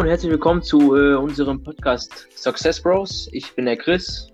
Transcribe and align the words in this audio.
und 0.00 0.06
herzlich 0.06 0.32
willkommen 0.32 0.62
zu 0.62 0.96
äh, 0.96 1.14
unserem 1.14 1.62
Podcast 1.62 2.26
Success 2.34 2.80
Bros. 2.80 3.28
Ich 3.32 3.54
bin 3.54 3.66
der 3.66 3.76
Chris. 3.76 4.32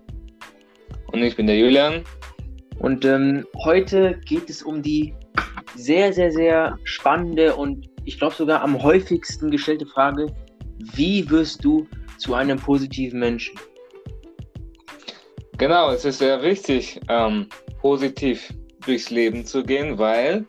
Und 1.11 1.21
ich 1.21 1.35
bin 1.35 1.45
der 1.45 1.57
Julian. 1.57 2.05
Und 2.79 3.03
ähm, 3.03 3.45
heute 3.65 4.17
geht 4.23 4.49
es 4.49 4.63
um 4.63 4.81
die 4.81 5.13
sehr, 5.75 6.13
sehr, 6.13 6.31
sehr 6.31 6.79
spannende 6.85 7.53
und 7.53 7.89
ich 8.05 8.17
glaube 8.17 8.33
sogar 8.33 8.61
am 8.61 8.81
häufigsten 8.81 9.51
gestellte 9.51 9.85
Frage, 9.85 10.27
wie 10.93 11.29
wirst 11.29 11.65
du 11.65 11.85
zu 12.17 12.33
einem 12.33 12.57
positiven 12.57 13.19
Menschen? 13.19 13.59
Genau, 15.57 15.91
es 15.91 16.05
ist 16.05 16.19
sehr 16.19 16.41
wichtig, 16.43 16.97
ähm, 17.09 17.49
positiv 17.81 18.53
durchs 18.85 19.09
Leben 19.09 19.45
zu 19.45 19.63
gehen, 19.63 19.97
weil 19.97 20.45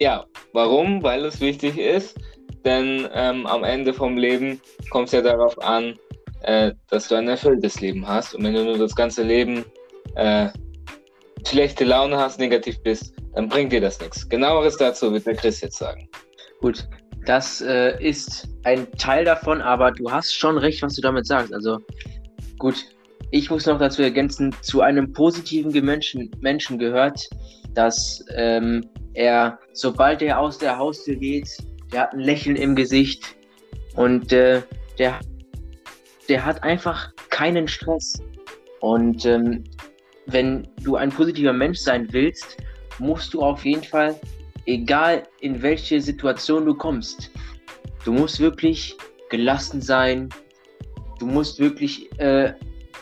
ja, 0.00 0.24
warum? 0.52 1.02
Weil 1.02 1.24
es 1.24 1.40
wichtig 1.40 1.78
ist, 1.78 2.18
denn 2.64 3.08
ähm, 3.12 3.46
am 3.46 3.64
Ende 3.64 3.92
vom 3.92 4.16
Leben 4.16 4.60
kommt 4.90 5.06
es 5.06 5.12
ja 5.12 5.22
darauf 5.22 5.60
an, 5.62 5.98
äh, 6.42 6.72
dass 6.90 7.08
du 7.08 7.14
ein 7.14 7.28
erfülltes 7.28 7.80
Leben 7.80 8.06
hast. 8.06 8.34
Und 8.34 8.44
wenn 8.44 8.54
du 8.54 8.64
nur 8.64 8.78
das 8.78 8.94
ganze 8.94 9.22
Leben 9.22 9.64
äh, 10.16 10.48
schlechte 11.46 11.84
Laune 11.84 12.16
hast, 12.18 12.38
negativ 12.38 12.80
bist, 12.82 13.14
dann 13.34 13.48
bringt 13.48 13.72
dir 13.72 13.80
das 13.80 14.00
nichts. 14.00 14.28
Genaueres 14.28 14.76
dazu 14.76 15.12
wird 15.12 15.26
der 15.26 15.34
Chris 15.34 15.60
jetzt 15.60 15.78
sagen. 15.78 16.08
Gut, 16.60 16.86
das 17.26 17.60
äh, 17.60 18.02
ist 18.02 18.48
ein 18.64 18.90
Teil 18.92 19.24
davon, 19.24 19.60
aber 19.60 19.90
du 19.90 20.10
hast 20.10 20.34
schon 20.34 20.58
recht, 20.58 20.82
was 20.82 20.94
du 20.94 21.02
damit 21.02 21.26
sagst. 21.26 21.52
Also 21.52 21.78
gut, 22.58 22.84
ich 23.30 23.50
muss 23.50 23.66
noch 23.66 23.78
dazu 23.78 24.02
ergänzen, 24.02 24.54
zu 24.60 24.82
einem 24.82 25.12
positiven 25.12 25.72
Menschen, 25.84 26.30
Menschen 26.40 26.78
gehört, 26.78 27.28
dass 27.74 28.24
ähm, 28.34 28.88
er, 29.14 29.58
sobald 29.72 30.22
er 30.22 30.38
aus 30.38 30.58
der 30.58 30.78
Haustür 30.78 31.16
geht, 31.16 31.48
der 31.92 32.02
hat 32.02 32.12
ein 32.12 32.20
Lächeln 32.20 32.56
im 32.56 32.74
Gesicht 32.74 33.36
und 33.94 34.32
äh, 34.32 34.62
der, 34.98 35.20
der 36.28 36.44
hat 36.44 36.62
einfach 36.62 37.12
keinen 37.30 37.68
Stress. 37.68 38.22
Und 38.80 39.24
ähm, 39.26 39.64
wenn 40.26 40.68
du 40.82 40.96
ein 40.96 41.10
positiver 41.10 41.52
Mensch 41.52 41.78
sein 41.78 42.08
willst, 42.12 42.56
musst 42.98 43.34
du 43.34 43.42
auf 43.42 43.64
jeden 43.64 43.84
Fall, 43.84 44.18
egal 44.66 45.24
in 45.40 45.60
welche 45.62 46.00
Situation 46.00 46.64
du 46.66 46.74
kommst, 46.74 47.30
du 48.04 48.12
musst 48.12 48.40
wirklich 48.40 48.96
gelassen 49.30 49.80
sein, 49.80 50.28
du 51.18 51.26
musst 51.26 51.58
wirklich 51.58 52.10
äh, 52.18 52.52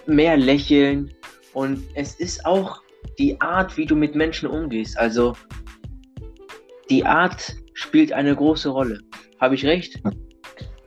mehr 0.07 0.37
lächeln 0.37 1.13
und 1.53 1.85
es 1.95 2.15
ist 2.15 2.45
auch 2.45 2.83
die 3.19 3.41
Art, 3.41 3.77
wie 3.77 3.87
du 3.87 3.97
mit 3.97 4.15
Menschen 4.15 4.49
umgehst. 4.49 4.99
Also 4.99 5.35
die 6.89 7.05
Art 7.05 7.55
spielt 7.75 8.13
eine 8.13 8.35
große 8.35 8.69
Rolle. 8.69 9.01
Habe 9.41 9.55
ich 9.55 9.65
recht? 9.65 10.01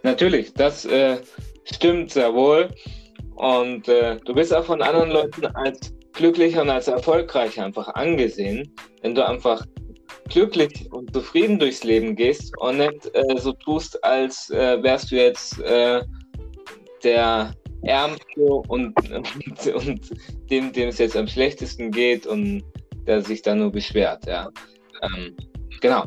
Natürlich, 0.04 0.54
das 0.54 0.86
äh, 0.86 1.18
stimmt 1.64 2.12
sehr 2.12 2.34
wohl. 2.34 2.70
Und 3.36 3.88
äh, 3.88 4.18
du 4.26 4.34
bist 4.34 4.54
auch 4.54 4.66
von 4.66 4.82
anderen 4.82 5.12
Leuten 5.12 5.46
als 5.48 5.94
glücklicher 6.14 6.62
und 6.62 6.70
als 6.70 6.88
erfolgreicher 6.88 7.66
einfach 7.66 7.88
angesehen, 7.96 8.72
wenn 9.02 9.16
du 9.16 9.26
einfach 9.26 9.66
glücklich 10.30 10.92
und 10.92 11.14
zufrieden 11.14 11.60
durchs 11.60 11.84
Leben 11.84 12.16
gehst 12.16 12.54
und 12.60 12.78
nicht 12.78 13.10
äh, 13.14 13.38
so 13.38 13.54
tust, 13.54 14.04
als 14.04 14.50
äh, 14.52 14.82
wärst 14.82 15.12
du 15.12 15.16
jetzt 15.16 15.60
äh, 15.62 16.02
der 17.04 17.54
Ärmste 17.84 18.42
und, 18.68 18.96
und, 19.12 19.68
und 19.68 20.10
dem, 20.50 20.72
dem 20.72 20.90
es 20.90 20.98
jetzt 20.98 21.18
am 21.18 21.28
schlechtesten 21.28 21.92
geht 21.92 22.26
und 22.26 22.64
der 23.06 23.22
sich 23.22 23.42
dann 23.42 23.60
nur 23.60 23.72
beschwert, 23.72 24.26
ja. 24.26 24.50
Ähm, 25.02 25.36
genau. 25.82 26.06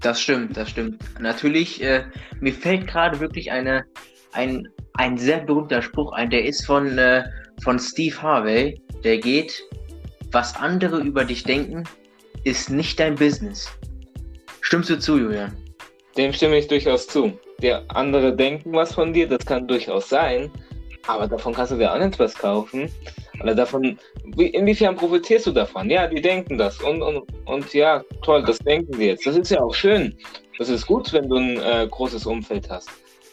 Das 0.00 0.20
stimmt, 0.20 0.56
das 0.56 0.70
stimmt. 0.70 1.02
Natürlich, 1.18 1.82
äh, 1.82 2.04
mir 2.40 2.52
fällt 2.52 2.86
gerade 2.86 3.18
wirklich 3.20 3.50
eine, 3.50 3.84
ein, 4.32 4.68
ein 4.94 5.18
sehr 5.18 5.38
berühmter 5.38 5.82
Spruch 5.82 6.12
ein, 6.12 6.30
der 6.30 6.44
ist 6.44 6.64
von, 6.66 6.98
äh, 6.98 7.24
von 7.62 7.78
Steve 7.78 8.20
Harvey, 8.20 8.80
der 9.02 9.18
geht, 9.18 9.62
was 10.30 10.54
andere 10.56 11.00
über 11.00 11.24
dich 11.24 11.42
denken, 11.42 11.84
ist 12.44 12.70
nicht 12.70 13.00
dein 13.00 13.14
Business. 13.14 13.68
Stimmst 14.60 14.90
du 14.90 14.98
zu, 14.98 15.18
Julian? 15.18 15.56
Dem 16.16 16.32
stimme 16.32 16.58
ich 16.58 16.68
durchaus 16.68 17.06
zu 17.06 17.38
der 17.62 17.84
andere 17.88 18.34
denken 18.34 18.72
was 18.72 18.94
von 18.94 19.12
dir, 19.12 19.28
das 19.28 19.44
kann 19.46 19.66
durchaus 19.66 20.08
sein, 20.08 20.50
aber 21.06 21.26
davon 21.26 21.54
kannst 21.54 21.72
du 21.72 21.76
dir 21.76 21.92
auch 21.92 21.98
nicht 21.98 22.18
was 22.18 22.34
kaufen. 22.34 22.90
Oder 23.42 23.54
davon, 23.54 23.98
wie, 24.36 24.46
inwiefern 24.46 24.96
profitierst 24.96 25.46
du 25.46 25.52
davon? 25.52 25.90
Ja, 25.90 26.06
die 26.06 26.20
denken 26.20 26.56
das 26.56 26.80
und, 26.80 27.02
und, 27.02 27.24
und 27.46 27.74
ja, 27.74 28.02
toll, 28.22 28.44
das 28.44 28.58
denken 28.58 28.96
die 28.98 29.06
jetzt. 29.06 29.26
Das 29.26 29.36
ist 29.36 29.50
ja 29.50 29.60
auch 29.60 29.74
schön. 29.74 30.16
Das 30.58 30.68
ist 30.68 30.86
gut, 30.86 31.12
wenn 31.12 31.28
du 31.28 31.36
ein 31.36 31.56
äh, 31.58 31.86
großes 31.90 32.26
Umfeld 32.26 32.70
hast. 32.70 32.88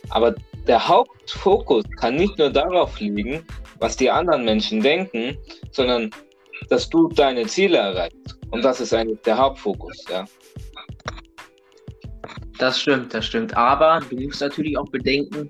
Aber 0.09 0.33
der 0.67 0.87
Hauptfokus 0.87 1.85
kann 1.99 2.15
nicht 2.15 2.37
nur 2.37 2.49
darauf 2.49 2.99
liegen, 2.99 3.45
was 3.79 3.95
die 3.95 4.09
anderen 4.09 4.43
Menschen 4.43 4.81
denken, 4.81 5.37
sondern 5.71 6.09
dass 6.69 6.89
du 6.89 7.07
deine 7.09 7.45
Ziele 7.45 7.77
erreichst. 7.77 8.37
Und 8.51 8.63
das 8.63 8.81
ist 8.81 8.93
eigentlich 8.93 9.21
der 9.21 9.37
Hauptfokus, 9.37 10.05
ja. 10.09 10.25
Das 12.61 12.79
stimmt, 12.79 13.11
das 13.11 13.25
stimmt. 13.25 13.57
Aber 13.57 14.01
du 14.07 14.17
musst 14.17 14.39
natürlich 14.39 14.77
auch 14.77 14.87
bedenken, 14.89 15.49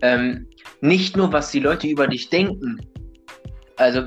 ähm, 0.00 0.46
nicht 0.80 1.16
nur, 1.16 1.32
was 1.32 1.50
die 1.50 1.58
Leute 1.58 1.88
über 1.88 2.06
dich 2.06 2.30
denken. 2.30 2.80
Also, 3.78 4.04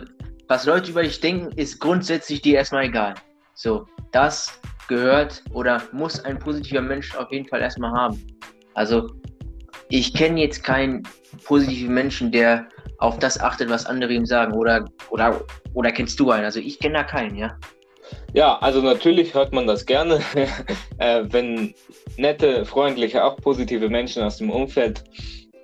was 0.48 0.66
Leute 0.66 0.92
über 0.92 1.04
dich 1.04 1.20
denken, 1.20 1.52
ist 1.58 1.82
grundsätzlich 1.82 2.42
dir 2.42 2.56
erstmal 2.56 2.86
egal. 2.86 3.16
So, 3.56 3.86
das 4.14 4.58
gehört 4.88 5.44
oder 5.52 5.82
muss 5.92 6.22
ein 6.22 6.40
positiver 6.40 6.80
Mensch 6.80 7.14
auf 7.18 7.30
jeden 7.30 7.46
Fall 7.46 7.60
erstmal 7.60 7.92
haben. 7.92 8.26
Also, 8.74 9.12
ich 9.90 10.14
kenne 10.14 10.40
jetzt 10.40 10.64
keinen 10.64 11.04
positiven 11.44 11.94
Menschen, 11.94 12.32
der 12.32 12.70
auf 13.00 13.20
das 13.20 13.38
achtet, 13.38 13.70
was 13.70 13.86
andere 13.86 14.14
ihm 14.14 14.26
sagen. 14.26 14.54
Oder, 14.54 14.86
oder, 15.10 15.44
oder 15.74 15.92
kennst 15.92 16.18
du 16.22 16.32
einen? 16.32 16.46
Also, 16.46 16.62
ich 16.62 16.80
kenne 16.80 16.94
da 16.94 17.04
keinen, 17.04 17.36
ja. 17.36 17.60
Ja, 18.34 18.58
also 18.60 18.82
natürlich 18.82 19.34
hört 19.34 19.54
man 19.54 19.68
das 19.68 19.86
gerne, 19.86 20.20
äh, 20.98 21.24
wenn 21.30 21.74
nette, 22.18 22.66
freundliche, 22.66 23.24
auch 23.24 23.38
positive 23.38 23.90
Menschen 23.90 24.24
aus 24.24 24.38
dem 24.38 24.50
Umfeld, 24.50 25.04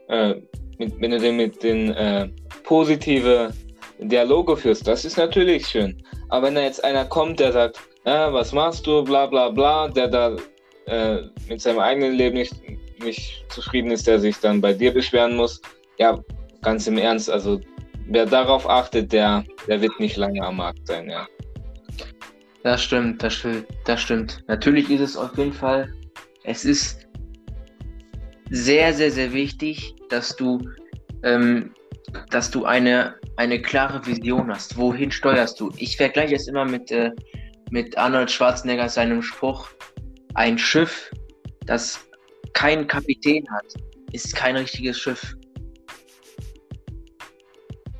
äh, 0.07 0.35
wenn 0.77 1.11
du 1.11 1.31
mit 1.31 1.61
den 1.63 1.91
äh, 1.93 2.27
positive 2.63 3.53
Dialoge 3.99 4.57
führst, 4.57 4.87
das 4.87 5.05
ist 5.05 5.17
natürlich 5.17 5.67
schön. 5.67 6.01
Aber 6.29 6.47
wenn 6.47 6.55
da 6.55 6.61
jetzt 6.61 6.83
einer 6.83 7.05
kommt, 7.05 7.39
der 7.39 7.51
sagt, 7.51 7.79
ja, 8.05 8.33
was 8.33 8.51
machst 8.51 8.87
du, 8.87 9.03
bla 9.03 9.27
bla 9.27 9.49
bla, 9.49 9.87
der 9.87 10.07
da 10.07 10.35
äh, 10.87 11.21
mit 11.47 11.61
seinem 11.61 11.79
eigenen 11.79 12.13
Leben 12.13 12.37
nicht, 12.37 12.53
nicht 13.03 13.45
zufrieden 13.49 13.91
ist, 13.91 14.07
der 14.07 14.19
sich 14.19 14.37
dann 14.39 14.61
bei 14.61 14.73
dir 14.73 14.93
beschweren 14.93 15.35
muss, 15.35 15.61
ja, 15.99 16.19
ganz 16.61 16.87
im 16.87 16.97
Ernst, 16.97 17.29
also 17.29 17.59
wer 18.07 18.25
darauf 18.25 18.67
achtet, 18.67 19.11
der, 19.11 19.43
der 19.67 19.81
wird 19.81 19.99
nicht 19.99 20.17
lange 20.17 20.41
am 20.43 20.57
Markt 20.57 20.87
sein, 20.87 21.09
ja. 21.09 21.27
Das 22.63 22.83
stimmt, 22.83 23.23
das 23.23 23.33
stimmt, 23.33 23.65
das 23.85 24.01
stimmt. 24.01 24.43
Natürlich 24.47 24.89
ist 24.89 25.01
es 25.01 25.17
auf 25.17 25.35
jeden 25.37 25.53
Fall, 25.53 25.91
es 26.43 26.65
ist 26.65 27.07
sehr, 28.51 28.93
sehr, 28.93 29.11
sehr 29.11 29.33
wichtig, 29.33 29.95
dass 30.09 30.35
du, 30.35 30.59
ähm, 31.23 31.73
dass 32.29 32.51
du 32.51 32.65
eine, 32.65 33.15
eine 33.37 33.61
klare 33.61 34.05
Vision 34.05 34.49
hast. 34.51 34.77
Wohin 34.77 35.11
steuerst 35.11 35.59
du? 35.59 35.71
Ich 35.77 35.97
vergleiche 35.97 36.35
es 36.35 36.47
immer 36.47 36.65
mit, 36.65 36.91
äh, 36.91 37.11
mit 37.71 37.97
Arnold 37.97 38.29
Schwarzenegger 38.29 38.89
seinem 38.89 39.21
Spruch, 39.21 39.69
ein 40.35 40.57
Schiff, 40.57 41.09
das 41.65 41.99
keinen 42.53 42.85
Kapitän 42.85 43.43
hat, 43.51 43.65
ist 44.11 44.35
kein 44.35 44.57
richtiges 44.57 44.99
Schiff. 44.99 45.35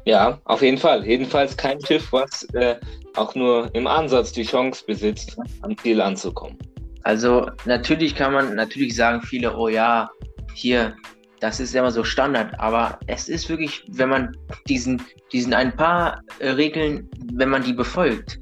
Ja, 0.06 0.40
auf 0.46 0.62
jeden 0.62 0.78
Fall. 0.78 1.06
Jedenfalls 1.06 1.56
kein 1.56 1.84
Schiff, 1.86 2.12
was 2.12 2.44
äh, 2.54 2.76
auch 3.16 3.36
nur 3.36 3.70
im 3.76 3.88
Ansatz 3.88 4.32
die 4.32 4.44
Chance 4.44 4.84
besitzt, 4.86 5.38
am 5.62 5.78
Ziel 5.78 6.02
anzukommen. 6.02 6.58
Also 7.04 7.50
natürlich 7.66 8.16
kann 8.16 8.34
man 8.34 8.56
natürlich 8.56 8.96
sagen 8.96 9.22
viele, 9.22 9.56
oh 9.56 9.68
ja, 9.68 10.10
hier, 10.54 10.96
das 11.40 11.60
ist 11.60 11.76
immer 11.76 11.92
so 11.92 12.04
Standard, 12.04 12.60
aber 12.60 13.00
es 13.08 13.28
ist 13.28 13.50
wirklich, 13.50 13.84
wenn 13.90 14.10
man 14.10 14.32
diesen, 14.68 15.02
diesen 15.32 15.54
ein 15.54 15.76
paar 15.76 16.22
äh, 16.40 16.50
Regeln, 16.50 17.10
wenn 17.34 17.50
man 17.50 17.64
die 17.64 17.74
befolgt, 17.74 18.40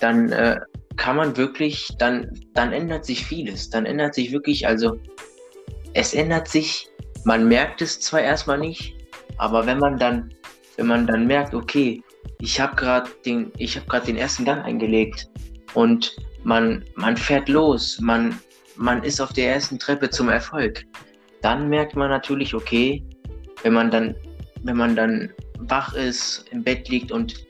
dann 0.00 0.32
äh, 0.32 0.58
kann 0.96 1.16
man 1.16 1.36
wirklich, 1.36 1.88
dann, 1.98 2.30
dann 2.54 2.72
ändert 2.72 3.04
sich 3.04 3.24
vieles. 3.24 3.70
Dann 3.70 3.86
ändert 3.86 4.14
sich 4.14 4.32
wirklich, 4.32 4.66
also 4.66 4.98
es 5.94 6.14
ändert 6.14 6.48
sich, 6.48 6.88
man 7.24 7.48
merkt 7.48 7.82
es 7.82 8.00
zwar 8.00 8.20
erstmal 8.20 8.58
nicht, 8.58 8.94
aber 9.38 9.66
wenn 9.66 9.78
man 9.78 9.98
dann, 9.98 10.32
wenn 10.80 10.86
man 10.86 11.06
dann 11.06 11.26
merkt, 11.26 11.52
okay, 11.52 12.02
ich 12.40 12.58
habe 12.58 12.74
gerade 12.74 13.10
den, 13.26 13.52
ich 13.58 13.78
den 14.06 14.16
ersten 14.16 14.46
Gang 14.46 14.64
eingelegt 14.64 15.28
und 15.74 16.16
man, 16.42 16.82
man 16.94 17.18
fährt 17.18 17.50
los, 17.50 18.00
man, 18.00 18.40
man 18.76 19.02
ist 19.02 19.20
auf 19.20 19.34
der 19.34 19.52
ersten 19.52 19.78
Treppe 19.78 20.08
zum 20.08 20.30
Erfolg. 20.30 20.86
Dann 21.42 21.68
merkt 21.68 21.96
man 21.96 22.08
natürlich, 22.08 22.54
okay, 22.54 23.04
wenn 23.62 23.74
man 23.74 23.90
dann, 23.90 24.14
wenn 24.62 24.78
man 24.78 24.96
dann 24.96 25.30
wach 25.58 25.92
ist, 25.92 26.46
im 26.50 26.64
Bett 26.64 26.88
liegt 26.88 27.12
und, 27.12 27.46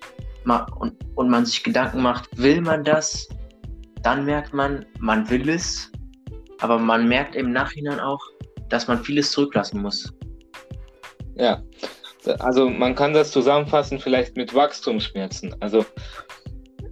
und, 0.81 0.95
und 1.15 1.31
man 1.31 1.47
sich 1.47 1.63
Gedanken 1.63 2.03
macht, 2.03 2.29
will 2.37 2.61
man 2.61 2.83
das? 2.83 3.29
dann 4.03 4.25
merkt 4.25 4.55
man, 4.55 4.87
man 4.99 5.29
will 5.29 5.49
es, 5.51 5.93
aber 6.61 6.79
man 6.79 7.07
merkt 7.07 7.37
im 7.37 7.53
Nachhinein 7.53 8.01
auch, 8.01 8.21
dass 8.71 8.89
man 8.89 9.05
vieles 9.05 9.31
zurücklassen 9.31 9.83
muss. 9.83 10.13
Ja, 11.37 11.63
also 12.39 12.69
man 12.69 12.95
kann 12.95 13.13
das 13.13 13.31
zusammenfassen 13.31 13.99
vielleicht 13.99 14.37
mit 14.37 14.55
Wachstumsschmerzen. 14.55 15.55
Also 15.61 15.85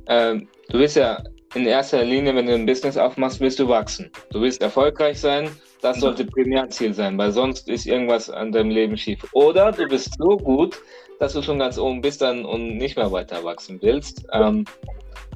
äh, 0.06 0.36
du 0.36 0.78
willst 0.78 0.96
ja 0.96 1.22
in 1.54 1.66
erster 1.66 2.04
Linie, 2.04 2.34
wenn 2.34 2.46
du 2.46 2.54
ein 2.54 2.66
Business 2.66 2.96
aufmachst, 2.96 3.40
willst 3.40 3.58
du 3.58 3.68
wachsen. 3.68 4.10
Du 4.30 4.40
willst 4.40 4.60
erfolgreich 4.62 5.20
sein, 5.20 5.50
das 5.80 6.00
sollte 6.00 6.24
Primärziel 6.24 6.92
sein, 6.92 7.16
weil 7.18 7.30
sonst 7.30 7.68
ist 7.68 7.86
irgendwas 7.86 8.28
an 8.28 8.52
deinem 8.52 8.70
Leben 8.70 8.96
schief. 8.96 9.24
Oder 9.32 9.72
du 9.72 9.86
bist 9.86 10.14
so 10.18 10.36
gut, 10.36 10.76
dass 11.20 11.32
du 11.32 11.42
schon 11.42 11.58
ganz 11.58 11.78
oben 11.78 12.00
bist 12.00 12.20
dann 12.20 12.44
und 12.44 12.76
nicht 12.76 12.96
mehr 12.96 13.10
weiter 13.12 13.42
wachsen 13.44 13.78
willst. 13.80 14.26
Ähm, 14.32 14.64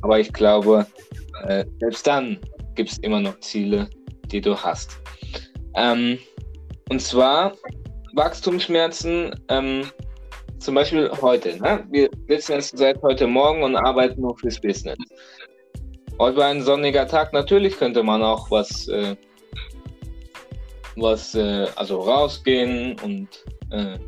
aber 0.02 0.18
ich 0.18 0.32
glaube, 0.32 0.86
äh, 1.46 1.64
selbst 1.80 2.06
dann 2.06 2.38
gibt 2.74 2.90
es 2.90 2.98
immer 2.98 3.20
noch 3.20 3.38
Ziele, 3.40 3.88
die 4.26 4.40
du 4.40 4.56
hast. 4.56 5.00
Ähm, 5.74 6.18
und 6.88 7.00
zwar 7.00 7.52
Wachstumsschmerzen, 8.12 9.34
ähm, 9.48 9.90
zum 10.58 10.74
Beispiel 10.74 11.10
heute. 11.20 11.60
Ne? 11.60 11.84
Wir 11.90 12.10
sitzen 12.28 12.52
jetzt 12.52 12.76
seit 12.76 13.02
heute 13.02 13.26
Morgen 13.26 13.62
und 13.62 13.76
arbeiten 13.76 14.20
nur 14.20 14.36
fürs 14.36 14.60
Business. 14.60 14.98
Heute 16.18 16.36
war 16.36 16.46
ein 16.46 16.62
sonniger 16.62 17.06
Tag. 17.06 17.32
Natürlich 17.32 17.76
könnte 17.76 18.02
man 18.02 18.22
auch 18.22 18.50
was, 18.50 18.86
äh, 18.88 19.16
was 20.96 21.34
äh, 21.34 21.66
also 21.74 22.00
rausgehen 22.00 22.96
und 23.00 23.28
äh, 23.70 23.98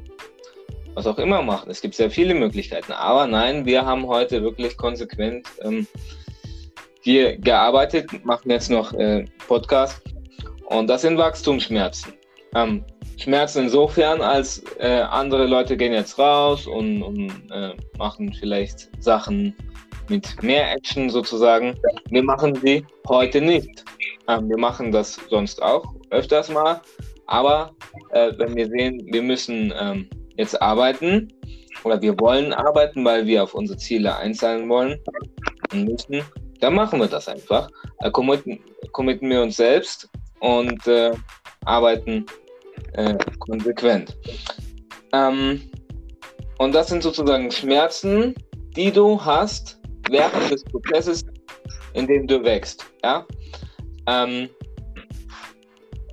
was 0.95 1.07
auch 1.07 1.19
immer 1.19 1.43
machen. 1.43 1.71
Es 1.71 1.81
gibt 1.81 1.95
sehr 1.95 2.11
viele 2.11 2.35
Möglichkeiten. 2.35 2.93
Aber 2.93 3.27
nein, 3.27 3.67
wir 3.67 3.85
haben 3.85 4.07
heute 4.07 4.43
wirklich 4.43 4.77
konsequent 4.77 5.49
ähm, 5.63 5.87
hier 7.01 7.37
gearbeitet, 7.37 8.25
machen 8.25 8.51
jetzt 8.51 8.71
noch 8.71 8.93
äh, 8.95 9.25
Podcast. 9.49 10.03
Und 10.67 10.89
das 10.89 11.03
sind 11.03 11.19
Wachstumsschmerzen. 11.19 12.15
Ähm, 12.55 12.85
Schmerzen 13.19 13.65
insofern, 13.65 14.21
als 14.21 14.63
äh, 14.79 15.01
andere 15.01 15.47
Leute 15.47 15.77
gehen 15.77 15.93
jetzt 15.93 16.19
raus 16.19 16.67
und, 16.67 17.03
und 17.03 17.31
äh, 17.51 17.75
machen 17.99 18.33
vielleicht 18.33 18.91
Sachen 19.03 19.55
mit 20.09 20.43
mehr 20.43 20.73
Action 20.73 21.09
sozusagen. 21.09 21.79
Wir 22.11 22.23
machen 22.23 22.55
sie 22.57 22.85
heute 23.09 23.41
nicht. 23.41 23.85
Ähm, 24.29 24.49
wir 24.49 24.59
machen 24.59 24.93
das 24.93 25.19
sonst 25.31 25.63
auch 25.63 25.95
öfters 26.11 26.51
mal. 26.51 26.81
Aber 27.27 27.73
äh, 28.11 28.33
wenn 28.37 28.55
wir 28.55 28.69
sehen, 28.69 29.03
wir 29.11 29.23
müssen 29.23 29.73
ähm, 29.79 30.09
jetzt 30.37 30.61
arbeiten 30.61 31.33
oder 31.85 32.01
wir 32.03 32.19
wollen 32.21 32.53
arbeiten, 32.53 33.05
weil 33.05 33.27
wir 33.27 33.43
auf 33.43 33.55
unsere 33.55 33.79
Ziele 33.79 34.17
einzahlen 34.17 34.69
wollen 34.69 35.01
und 35.73 35.85
müssen, 35.85 36.23
dann 36.61 36.75
machen 36.75 37.01
wir 37.01 37.09
das 37.09 37.29
einfach. 37.29 37.69
Äh, 38.01 38.11
committen, 38.11 38.61
committen 38.93 39.31
wir 39.31 39.43
uns 39.43 39.57
selbst 39.57 40.09
und 40.41 40.87
äh, 40.87 41.13
arbeiten 41.65 42.27
äh, 42.95 43.17
konsequent. 43.39 44.17
Ähm, 45.13 45.63
und 46.59 46.75
das 46.75 46.89
sind 46.89 47.03
sozusagen 47.03 47.51
Schmerzen, 47.51 48.35
die 48.77 48.91
du 48.91 49.23
hast 49.23 49.81
während 50.11 50.51
des 50.51 50.65
Prozesses, 50.65 51.25
in 51.95 52.07
dem 52.07 52.27
du 52.27 52.43
wächst. 52.43 52.85
Ja? 53.03 53.27
Ähm, 54.07 54.49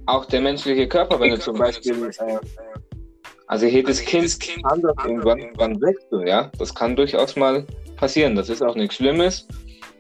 auch 0.06 0.26
der 0.26 0.42
menschliche 0.42 0.88
Körper, 0.88 1.20
wenn 1.20 1.32
du 1.32 1.40
zum 1.40 1.58
Beispiel, 1.58 2.10
äh, 2.20 2.38
also 3.48 3.66
jedes 3.66 4.02
Kind 4.02 4.40
anders 4.64 4.96
irgendwann, 5.04 5.40
irgendwann 5.40 5.82
wächst 5.82 6.08
du, 6.12 6.22
ja, 6.22 6.52
das 6.58 6.74
kann 6.74 6.96
durchaus 6.96 7.36
mal 7.36 7.66
passieren. 7.98 8.36
Das 8.36 8.50
ist 8.50 8.62
auch 8.62 8.76
nichts 8.76 8.96
Schlimmes. 8.96 9.48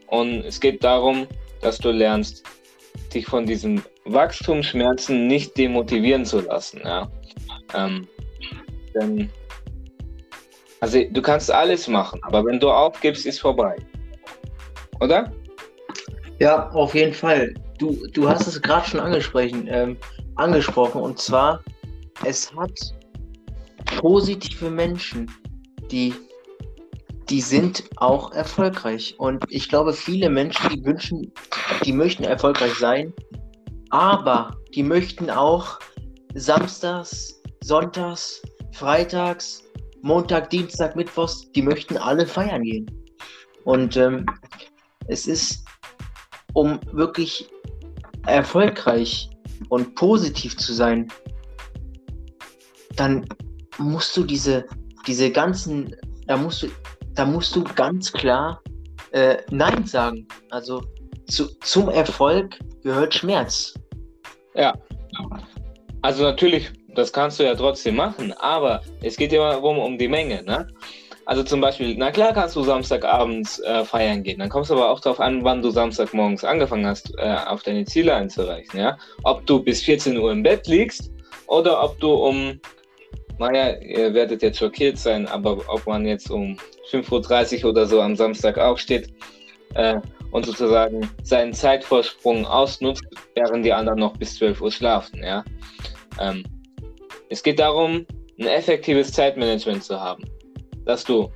Und 0.07 0.44
es 0.45 0.60
geht 0.60 0.83
darum, 0.83 1.28
dass 1.62 1.78
du 1.78 1.92
lernst, 1.92 2.44
dich 3.13 3.25
von 3.25 3.45
diesen 3.45 3.83
Wachstumsschmerzen 4.05 5.27
nicht 5.27 5.57
demotivieren 5.57 6.25
zu 6.25 6.41
lassen. 6.41 6.81
Ja? 6.83 7.09
Ähm, 7.73 8.07
denn, 8.95 9.29
also 10.79 11.03
du 11.11 11.21
kannst 11.21 11.51
alles 11.51 11.87
machen, 11.87 12.19
aber 12.23 12.43
wenn 12.45 12.59
du 12.59 12.69
aufgibst, 12.69 13.25
ist 13.25 13.39
vorbei. 13.39 13.75
Oder? 14.99 15.31
Ja, 16.39 16.69
auf 16.71 16.95
jeden 16.95 17.13
Fall. 17.13 17.53
Du, 17.77 17.97
du 18.13 18.27
hast 18.27 18.47
es 18.47 18.61
gerade 18.61 18.87
schon 18.87 18.99
angesprochen, 18.99 19.67
ähm, 19.69 19.97
angesprochen 20.35 21.01
und 21.01 21.19
zwar, 21.19 21.61
es 22.25 22.53
hat 22.55 22.95
positive 23.99 24.69
Menschen, 24.69 25.29
die 25.91 26.13
die 27.31 27.42
sind 27.42 27.86
auch 27.95 28.33
erfolgreich. 28.33 29.16
Und 29.18 29.45
ich 29.48 29.69
glaube, 29.69 29.94
viele 29.94 30.30
Menschen, 30.30 30.69
die 30.69 30.83
wünschen, 30.83 31.31
die 31.86 31.94
möchten 31.94 32.25
erfolgreich 32.25 32.74
sein, 32.74 33.13
aber 33.89 34.57
die 34.75 34.83
möchten 34.83 35.30
auch 35.30 35.80
samstags, 36.36 37.42
sonntags, 37.63 38.42
freitags, 38.74 39.63
Montag, 40.01 40.50
Dienstag, 40.50 40.95
Mittwochs, 40.98 41.50
die 41.54 41.62
möchten 41.62 41.95
alle 41.95 42.28
feiern 42.28 42.63
gehen. 42.63 42.92
Und 43.63 43.95
ähm, 43.95 44.25
es 45.07 45.25
ist, 45.25 45.63
um 46.54 46.81
wirklich 46.92 47.50
erfolgreich 48.28 49.30
und 49.69 49.95
positiv 49.95 50.57
zu 50.57 50.74
sein, 50.74 51.07
dann 52.98 53.25
musst 53.78 54.18
du 54.18 54.24
diese, 54.24 54.66
diese 55.07 55.31
ganzen, 55.31 55.95
da 56.28 56.36
musst 56.36 56.63
du 56.63 56.68
da 57.15 57.25
musst 57.25 57.55
du 57.55 57.63
ganz 57.63 58.11
klar 58.11 58.61
äh, 59.11 59.37
Nein 59.49 59.85
sagen. 59.85 60.27
Also 60.49 60.81
zu, 61.27 61.47
zum 61.59 61.89
Erfolg 61.89 62.57
gehört 62.83 63.13
Schmerz. 63.13 63.73
Ja. 64.55 64.73
Also 66.01 66.23
natürlich, 66.23 66.71
das 66.95 67.13
kannst 67.13 67.39
du 67.39 67.43
ja 67.43 67.55
trotzdem 67.55 67.95
machen, 67.95 68.33
aber 68.33 68.81
es 69.01 69.17
geht 69.17 69.33
immer 69.33 69.51
darum, 69.51 69.77
um 69.77 69.97
die 69.97 70.07
Menge. 70.07 70.43
Ne? 70.43 70.67
Also 71.25 71.43
zum 71.43 71.61
Beispiel, 71.61 71.95
na 71.95 72.11
klar 72.11 72.33
kannst 72.33 72.55
du 72.55 72.63
Samstagabends 72.63 73.59
äh, 73.59 73.85
feiern 73.85 74.23
gehen, 74.23 74.39
dann 74.39 74.49
kommst 74.49 74.71
du 74.71 74.75
aber 74.75 74.89
auch 74.89 74.99
darauf 74.99 75.19
an, 75.19 75.43
wann 75.43 75.61
du 75.61 75.69
Samstagmorgens 75.69 76.43
angefangen 76.43 76.85
hast, 76.85 77.13
äh, 77.17 77.35
auf 77.45 77.61
deine 77.63 77.85
Ziele 77.85 78.15
einzureichen. 78.15 78.79
Ja? 78.79 78.97
Ob 79.23 79.45
du 79.45 79.61
bis 79.61 79.81
14 79.83 80.17
Uhr 80.17 80.31
im 80.31 80.43
Bett 80.43 80.67
liegst 80.67 81.11
oder 81.47 81.83
ob 81.83 81.99
du 81.99 82.13
um 82.13 82.59
naja, 83.41 83.75
ihr 83.79 84.13
werdet 84.13 84.43
jetzt 84.43 84.59
schockiert 84.59 84.99
sein, 84.99 85.27
aber 85.27 85.57
ob 85.68 85.87
man 85.87 86.06
jetzt 86.06 86.30
um 86.30 86.57
5.30 86.92 87.63
Uhr 87.63 87.71
oder 87.71 87.87
so 87.87 87.99
am 87.99 88.16
Samstag 88.16 88.59
aufsteht 88.59 89.11
äh, 89.73 89.99
und 90.31 90.45
sozusagen 90.45 91.09
seinen 91.23 91.51
Zeitvorsprung 91.51 92.45
ausnutzt, 92.45 93.04
während 93.33 93.66
die 93.66 93.73
anderen 93.73 93.97
noch 93.97 94.16
bis 94.16 94.35
12 94.35 94.61
Uhr 94.61 94.71
schlafen. 94.71 95.23
Ja? 95.23 95.44
Ähm, 96.19 96.44
es 97.30 97.42
geht 97.42 97.57
darum, 97.57 98.06
ein 98.39 98.45
effektives 98.45 99.11
Zeitmanagement 99.11 99.83
zu 99.83 99.99
haben, 99.99 100.23
dass 100.85 101.04
du 101.04 101.31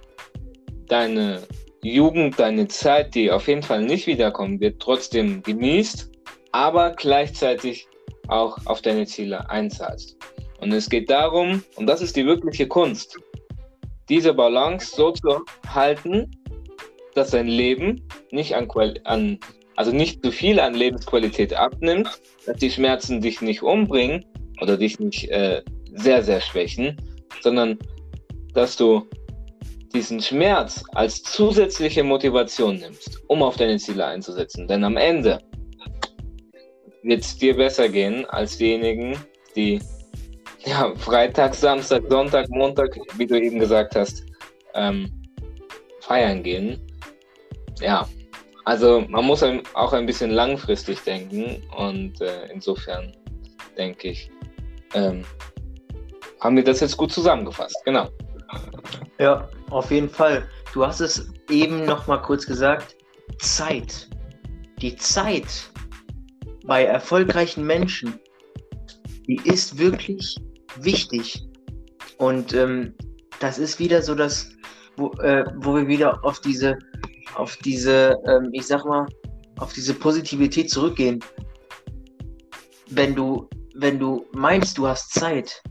deine 0.88 1.41
Jugend, 1.82 2.39
deine 2.39 2.68
Zeit, 2.68 3.15
die 3.15 3.32
auf 3.32 3.48
jeden 3.48 3.63
Fall 3.63 3.82
nicht 3.82 4.06
wiederkommen 4.06 4.60
wird, 4.60 4.80
trotzdem 4.80 5.41
genießt, 5.41 6.12
aber 6.51 6.91
gleichzeitig 6.91 7.88
auch 8.27 8.58
auf 8.65 8.84
deine 8.84 9.08
Ziele 9.08 9.50
einzahlst. 9.50 10.18
Und 10.65 10.72
es 10.72 10.89
geht 10.89 11.12
darum, 11.12 11.63
und 11.75 11.86
das 11.86 12.01
ist 12.01 12.15
die 12.15 12.25
wirkliche 12.25 12.67
Kunst, 12.67 13.19
diese 14.10 14.34
Balance 14.34 14.95
so 14.95 15.12
zu 15.12 15.45
halten, 15.67 16.31
dass 17.13 17.29
dein 17.29 17.45
Leben 17.45 18.01
nicht 18.31 18.55
an, 18.55 18.67
an 19.03 19.39
also 19.75 19.91
nicht 19.91 20.25
zu 20.25 20.31
viel 20.31 20.60
an 20.60 20.74
Lebensqualität 20.74 21.53
abnimmt, 21.53 22.10
dass 22.48 22.57
die 22.57 22.72
Schmerzen 22.72 23.22
dich 23.22 23.41
nicht 23.41 23.62
umbringen 23.62 24.25
oder 24.60 24.75
dich 24.75 24.98
nicht 24.98 25.29
äh, 25.29 25.62
sehr, 25.93 26.24
sehr 26.24 26.41
schwächen, 26.41 27.00
sondern 27.41 27.77
dass 28.55 28.75
du 28.75 29.07
diesen 29.93 30.19
Schmerz 30.19 30.84
als 30.95 31.22
zusätzliche 31.22 32.03
Motivation 32.03 32.77
nimmst, 32.77 33.22
um 33.27 33.43
auf 33.43 33.57
deine 33.57 33.77
Ziele 33.77 34.03
einzusetzen. 34.03 34.67
Denn 34.67 34.84
am 34.84 34.98
Ende 34.98 35.38
wird 37.03 37.22
es 37.22 37.38
dir 37.38 37.55
besser 37.55 37.88
gehen 37.88 38.25
als 38.25 38.57
diejenigen, 38.57 39.15
die 39.55 39.79
ja, 40.65 40.93
Freitag, 40.95 41.53
Samstag, 41.55 42.03
Sonntag, 42.10 42.50
Montag, 42.50 42.98
wie 43.17 43.27
du 43.27 43.39
eben 43.39 43.60
gesagt 43.60 43.95
hast, 43.95 44.25
ähm, 44.74 45.12
feiern 46.01 46.43
gehen. 46.43 46.79
Ja, 47.79 48.07
also 48.65 49.05
man 49.10 49.25
muss 49.25 49.43
auch 49.74 49.93
ein 49.93 50.05
bisschen 50.05 50.31
langfristig 50.31 51.01
denken 51.01 51.62
und 51.77 52.19
äh, 52.22 52.48
insofern 52.51 53.15
denke 53.77 54.10
ich, 54.10 54.31
ähm, 54.93 55.24
haben 56.39 56.55
wir 56.55 56.63
das 56.63 56.79
jetzt 56.79 56.98
gut 56.98 57.12
zusammengefasst. 57.12 57.77
Genau. 57.86 58.10
Ja, 59.19 59.48
auf 59.69 59.91
jeden 59.91 60.10
Fall. 60.10 60.48
Du 60.74 60.86
hast 60.86 61.00
es 61.00 61.31
eben 61.50 61.86
noch 61.86 62.07
mal 62.07 62.17
kurz 62.17 62.45
gesagt. 62.45 62.95
Zeit. 63.39 64.10
Die 64.81 64.95
Zeit 64.95 65.72
bei 66.65 66.86
erfolgreichen 66.86 67.65
Menschen, 67.65 68.19
die 69.27 69.39
ist 69.45 69.77
wirklich 69.77 70.38
wichtig. 70.82 71.44
Und 72.17 72.53
ähm, 72.53 72.94
das 73.39 73.60
ist 73.60 73.79
wieder 73.79 74.01
so 74.01 74.15
das, 74.15 74.50
wo, 74.98 75.12
äh, 75.22 75.46
wo 75.58 75.75
wir 75.75 75.88
wieder 75.88 76.24
auf 76.24 76.39
diese, 76.39 76.77
auf 77.36 77.58
diese, 77.58 78.17
ähm, 78.27 78.50
ich 78.53 78.65
sag 78.65 78.86
mal, 78.86 79.05
auf 79.60 79.74
diese 79.74 79.94
Positivität 79.94 80.70
zurückgehen. 80.70 81.20
Wenn 82.89 83.15
du, 83.15 83.50
wenn 83.75 84.00
du 84.00 84.25
meinst, 84.34 84.77
du 84.77 84.88
hast 84.88 85.13
Zeit, 85.13 85.62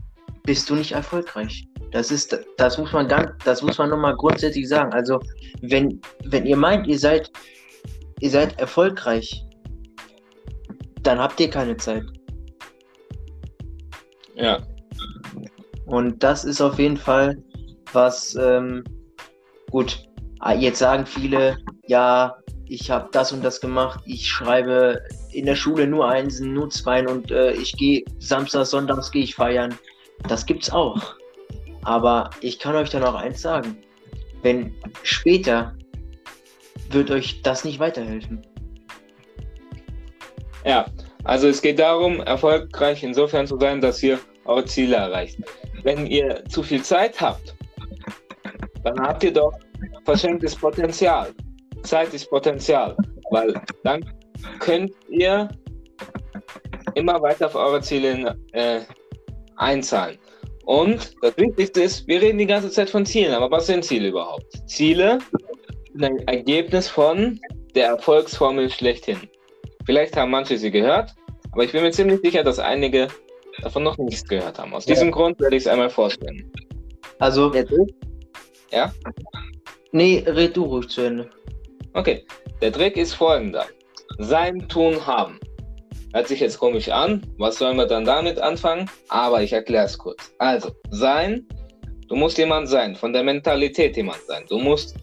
bist 0.43 0.69
du 0.69 0.75
nicht 0.75 0.91
erfolgreich. 0.91 1.67
Das 1.91 2.11
ist, 2.11 2.37
das 2.57 2.77
muss 2.77 2.91
man 2.91 3.07
ganz, 3.07 3.31
das 3.45 3.61
muss 3.61 3.77
man 3.77 3.89
nochmal 3.89 4.15
grundsätzlich 4.15 4.67
sagen. 4.67 4.93
Also, 4.93 5.19
wenn, 5.61 6.01
wenn 6.25 6.45
ihr 6.45 6.57
meint, 6.57 6.87
ihr 6.87 6.99
seid, 6.99 7.31
ihr 8.19 8.29
seid 8.29 8.59
erfolgreich, 8.59 9.43
dann 11.01 11.19
habt 11.19 11.39
ihr 11.39 11.49
keine 11.49 11.77
Zeit. 11.77 12.03
Ja. 14.35 14.61
Und 15.85 16.23
das 16.23 16.43
ist 16.43 16.61
auf 16.61 16.79
jeden 16.79 16.97
Fall 16.97 17.37
was, 17.93 18.35
ähm, 18.35 18.83
gut, 19.69 20.07
ah, 20.39 20.53
jetzt 20.53 20.79
sagen 20.79 21.05
viele, 21.05 21.57
ja, 21.87 22.35
ich 22.67 22.89
habe 22.89 23.09
das 23.11 23.31
und 23.31 23.43
das 23.43 23.61
gemacht, 23.61 24.01
ich 24.05 24.27
schreibe 24.27 25.01
in 25.31 25.45
der 25.45 25.55
Schule 25.55 25.87
nur 25.87 26.07
Einsen, 26.07 26.53
nur 26.53 26.69
Zweien 26.69 27.07
und 27.07 27.31
äh, 27.31 27.51
ich 27.51 27.73
gehe 27.77 28.03
Samstag, 28.19 28.65
Sonntags 28.65 29.11
gehe 29.11 29.23
ich 29.23 29.35
feiern. 29.35 29.77
Das 30.27 30.45
gibt's 30.45 30.71
auch. 30.71 31.15
Aber 31.83 32.29
ich 32.41 32.57
kann 32.57 32.75
euch 32.75 32.89
dann 32.89 33.03
auch 33.03 33.13
eins 33.13 33.41
sagen. 33.41 33.77
Wenn 34.41 34.73
später 35.03 35.75
wird 36.89 37.11
euch 37.11 37.41
das 37.43 37.63
nicht 37.63 37.79
weiterhelfen. 37.79 38.41
Ja, 40.65 40.85
also 41.23 41.47
es 41.47 41.61
geht 41.61 41.77
darum, 41.77 42.21
erfolgreich 42.21 43.03
insofern 43.03 43.45
zu 43.45 43.59
sein, 43.59 43.81
dass 43.81 44.01
ihr 44.01 44.19
eure 44.45 44.65
Ziele 44.65 44.95
erreicht. 44.95 45.39
Wenn 45.85 46.07
ihr 46.07 46.43
zu 46.45 46.63
viel 46.63 46.81
Zeit 46.81 47.21
habt, 47.21 47.55
dann 48.83 48.99
habt 48.99 49.23
ihr 49.23 49.31
doch 49.31 49.53
verschenktes 50.03 50.55
Potenzial. 50.55 51.31
Zeit 51.83 52.11
ist 52.11 52.27
Potenzial, 52.27 52.97
weil 53.29 53.53
dann 53.83 54.03
könnt 54.57 54.91
ihr 55.09 55.47
immer 56.95 57.21
weiter 57.21 57.45
auf 57.45 57.53
eure 57.53 57.81
Ziele 57.81 58.35
äh, 58.53 58.79
einzahlen. 59.57 60.17
Und 60.65 61.13
das 61.21 61.37
Wichtigste 61.37 61.83
ist, 61.83 62.07
wir 62.07 62.19
reden 62.19 62.39
die 62.39 62.47
ganze 62.47 62.71
Zeit 62.71 62.89
von 62.89 63.05
Zielen, 63.05 63.35
aber 63.35 63.51
was 63.51 63.67
sind 63.67 63.85
Ziele 63.85 64.07
überhaupt? 64.07 64.47
Ziele 64.65 65.19
sind 65.93 66.03
ein 66.03 66.27
Ergebnis 66.27 66.89
von 66.89 67.39
der 67.75 67.89
Erfolgsformel 67.89 68.71
schlechthin. 68.71 69.19
Vielleicht 69.85 70.17
haben 70.17 70.31
manche 70.31 70.57
sie 70.57 70.71
gehört, 70.71 71.13
aber 71.51 71.63
ich 71.63 71.71
bin 71.71 71.83
mir 71.83 71.91
ziemlich 71.91 72.21
sicher, 72.21 72.43
dass 72.43 72.57
einige 72.57 73.07
davon 73.61 73.83
noch 73.83 73.97
nichts 73.97 74.27
gehört 74.27 74.59
haben. 74.59 74.73
Aus 74.73 74.85
ja. 74.85 74.93
diesem 74.93 75.11
Grund 75.11 75.39
werde 75.39 75.55
ich 75.55 75.63
es 75.63 75.67
einmal 75.67 75.89
vorstellen. 75.89 76.51
Also, 77.19 77.53
ja? 78.71 78.93
Nee, 79.91 80.23
red 80.27 80.57
du 80.57 80.63
ruhig 80.65 80.89
zu 80.89 81.01
Ende. 81.01 81.29
Okay, 81.93 82.25
der 82.61 82.73
Trick 82.73 82.97
ist 82.97 83.13
folgender. 83.13 83.65
Sein 84.19 84.67
Tun 84.67 85.05
haben. 85.05 85.39
Hört 86.13 86.27
sich 86.27 86.39
jetzt 86.39 86.59
komisch 86.59 86.89
an. 86.89 87.25
Was 87.37 87.57
sollen 87.57 87.77
wir 87.77 87.85
dann 87.85 88.05
damit 88.05 88.39
anfangen? 88.39 88.89
Aber 89.09 89.41
ich 89.43 89.53
erkläre 89.53 89.85
es 89.85 89.97
kurz. 89.97 90.33
Also, 90.39 90.71
sein, 90.89 91.47
du 92.07 92.15
musst 92.15 92.37
jemand 92.37 92.69
sein, 92.69 92.95
von 92.95 93.13
der 93.13 93.23
Mentalität 93.23 93.95
jemand 93.97 94.21
sein. 94.27 94.43
Du 94.49 94.57
musst 94.57 94.95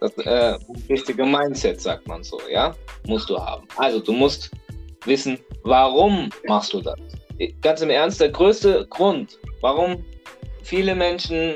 das 0.00 0.16
äh, 0.18 0.56
richtige 0.88 1.24
Mindset, 1.24 1.80
sagt 1.80 2.06
man 2.06 2.22
so, 2.22 2.40
ja? 2.50 2.74
Musst 3.06 3.30
du 3.30 3.38
haben. 3.38 3.66
Also, 3.76 4.00
du 4.00 4.12
musst 4.12 4.50
wissen, 5.04 5.38
warum 5.62 6.30
machst 6.46 6.72
du 6.72 6.80
das? 6.80 6.98
Ganz 7.60 7.80
im 7.82 7.90
Ernst, 7.90 8.20
der 8.20 8.30
größte 8.30 8.86
Grund, 8.88 9.38
warum 9.60 10.04
viele 10.62 10.94
Menschen 10.94 11.54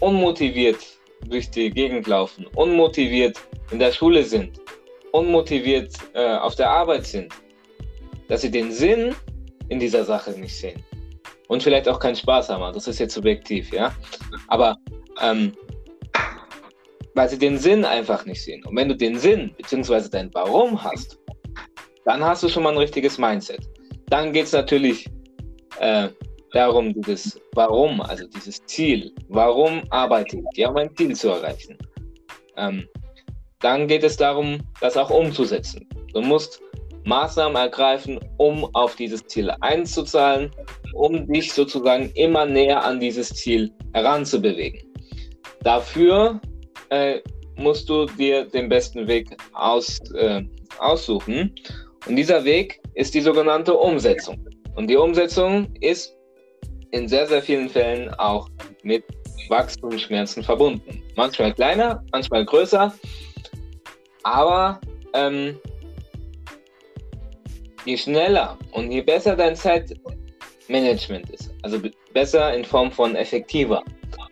unmotiviert 0.00 0.78
durch 1.26 1.50
die 1.50 1.70
Gegend 1.70 2.06
laufen, 2.06 2.46
unmotiviert 2.54 3.38
in 3.70 3.78
der 3.78 3.92
Schule 3.92 4.24
sind, 4.24 4.60
unmotiviert 5.12 5.92
äh, 6.14 6.36
auf 6.36 6.54
der 6.54 6.70
Arbeit 6.70 7.06
sind, 7.06 7.32
dass 8.28 8.40
sie 8.40 8.50
den 8.50 8.72
Sinn 8.72 9.14
in 9.68 9.78
dieser 9.78 10.04
Sache 10.04 10.32
nicht 10.32 10.56
sehen. 10.56 10.82
Und 11.48 11.62
vielleicht 11.62 11.88
auch 11.88 11.98
keinen 11.98 12.16
Spaß 12.16 12.48
haben. 12.48 12.72
Das 12.72 12.86
ist 12.86 13.00
jetzt 13.00 13.14
subjektiv, 13.14 13.72
ja. 13.72 13.92
Aber 14.46 14.76
ähm, 15.20 15.52
weil 17.14 17.28
sie 17.28 17.38
den 17.38 17.58
Sinn 17.58 17.84
einfach 17.84 18.24
nicht 18.24 18.42
sehen. 18.42 18.64
Und 18.64 18.76
wenn 18.76 18.88
du 18.88 18.96
den 18.96 19.18
Sinn 19.18 19.52
bzw. 19.56 20.08
dein 20.10 20.32
Warum 20.32 20.82
hast, 20.82 21.18
dann 22.04 22.24
hast 22.24 22.42
du 22.42 22.48
schon 22.48 22.62
mal 22.62 22.72
ein 22.72 22.78
richtiges 22.78 23.18
Mindset. 23.18 23.68
Dann 24.10 24.32
geht 24.32 24.46
es 24.46 24.52
natürlich 24.52 25.08
äh, 25.78 26.08
darum, 26.52 26.92
dieses 26.92 27.40
Warum, 27.54 28.00
also 28.00 28.26
dieses 28.28 28.64
Ziel. 28.66 29.12
Warum 29.28 29.82
arbeite 29.90 30.36
ich? 30.36 30.58
Ja, 30.58 30.68
um 30.68 30.76
ein 30.76 30.94
Ziel 30.96 31.14
zu 31.14 31.28
erreichen. 31.28 31.78
Ähm, 32.56 32.86
dann 33.60 33.86
geht 33.86 34.04
es 34.04 34.16
darum, 34.16 34.58
das 34.80 34.96
auch 34.96 35.10
umzusetzen. 35.10 35.88
Du 36.12 36.20
musst 36.20 36.60
Maßnahmen 37.04 37.56
ergreifen, 37.56 38.18
um 38.36 38.64
auf 38.74 38.96
dieses 38.96 39.24
Ziel 39.26 39.50
einzuzahlen, 39.60 40.50
um 40.94 41.26
dich 41.26 41.52
sozusagen 41.52 42.10
immer 42.14 42.46
näher 42.46 42.84
an 42.84 43.00
dieses 43.00 43.28
Ziel 43.30 43.72
heranzubewegen. 43.92 44.82
Dafür 45.62 46.40
äh, 46.88 47.20
musst 47.56 47.88
du 47.88 48.06
dir 48.06 48.44
den 48.44 48.68
besten 48.68 49.06
Weg 49.06 49.36
aus, 49.52 50.00
äh, 50.14 50.42
aussuchen. 50.78 51.54
Und 52.06 52.16
dieser 52.16 52.44
Weg 52.44 52.80
ist 52.94 53.14
die 53.14 53.20
sogenannte 53.20 53.74
Umsetzung. 53.74 54.44
Und 54.74 54.88
die 54.88 54.96
Umsetzung 54.96 55.68
ist 55.80 56.16
in 56.92 57.08
sehr, 57.08 57.26
sehr 57.26 57.42
vielen 57.42 57.68
Fällen 57.68 58.12
auch 58.14 58.48
mit 58.82 59.04
Wachstumsschmerzen 59.48 60.42
verbunden. 60.42 61.02
Manchmal 61.16 61.52
kleiner, 61.52 62.02
manchmal 62.12 62.44
größer. 62.44 62.92
Aber 64.22 64.80
ähm, 65.12 65.58
je 67.84 67.96
schneller 67.96 68.58
und 68.72 68.90
je 68.90 69.02
besser 69.02 69.36
dein 69.36 69.56
Zeitmanagement 69.56 71.30
ist, 71.30 71.52
also 71.62 71.80
besser 72.12 72.54
in 72.54 72.64
Form 72.64 72.90
von 72.90 73.16
effektiver 73.16 73.82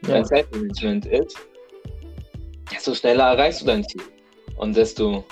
ja. 0.03 0.15
dein 0.15 0.25
Zeitmanagement 0.25 1.07
ist, 1.07 1.37
desto 2.73 2.95
schneller 2.95 3.33
erreichst 3.33 3.63
du 3.63 3.67
dein 3.67 3.85
Ziel. 3.85 4.03
Und 4.57 4.77
desto 4.77 5.25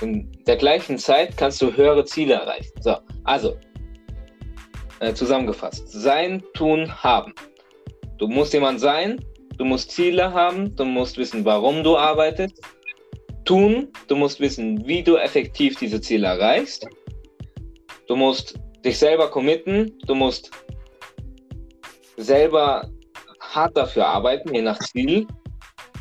in 0.00 0.30
der 0.46 0.56
gleichen 0.56 0.98
Zeit 0.98 1.36
kannst 1.36 1.60
du 1.62 1.72
höhere 1.72 2.04
Ziele 2.04 2.34
erreichen. 2.34 2.72
So, 2.80 2.96
also 3.24 3.56
äh, 5.00 5.12
zusammengefasst: 5.14 5.88
Sein, 5.88 6.42
tun, 6.54 6.92
haben. 7.02 7.34
Du 8.18 8.28
musst 8.28 8.52
jemand 8.52 8.80
sein, 8.80 9.22
du 9.58 9.64
musst 9.64 9.90
Ziele 9.90 10.32
haben, 10.32 10.74
du 10.76 10.84
musst 10.84 11.18
wissen, 11.18 11.44
warum 11.44 11.82
du 11.82 11.96
arbeitest. 11.96 12.60
Tun, 13.44 13.88
du 14.08 14.16
musst 14.16 14.40
wissen, 14.40 14.86
wie 14.86 15.02
du 15.02 15.16
effektiv 15.16 15.78
diese 15.78 16.00
Ziele 16.00 16.26
erreichst. 16.26 16.86
Du 18.08 18.16
musst 18.16 18.58
dich 18.84 18.98
selber 18.98 19.30
committen, 19.30 19.96
du 20.06 20.14
musst 20.14 20.50
selber 22.16 22.90
hart 23.40 23.76
dafür 23.76 24.06
arbeiten, 24.06 24.54
je 24.54 24.62
nach 24.62 24.78
Ziel, 24.78 25.26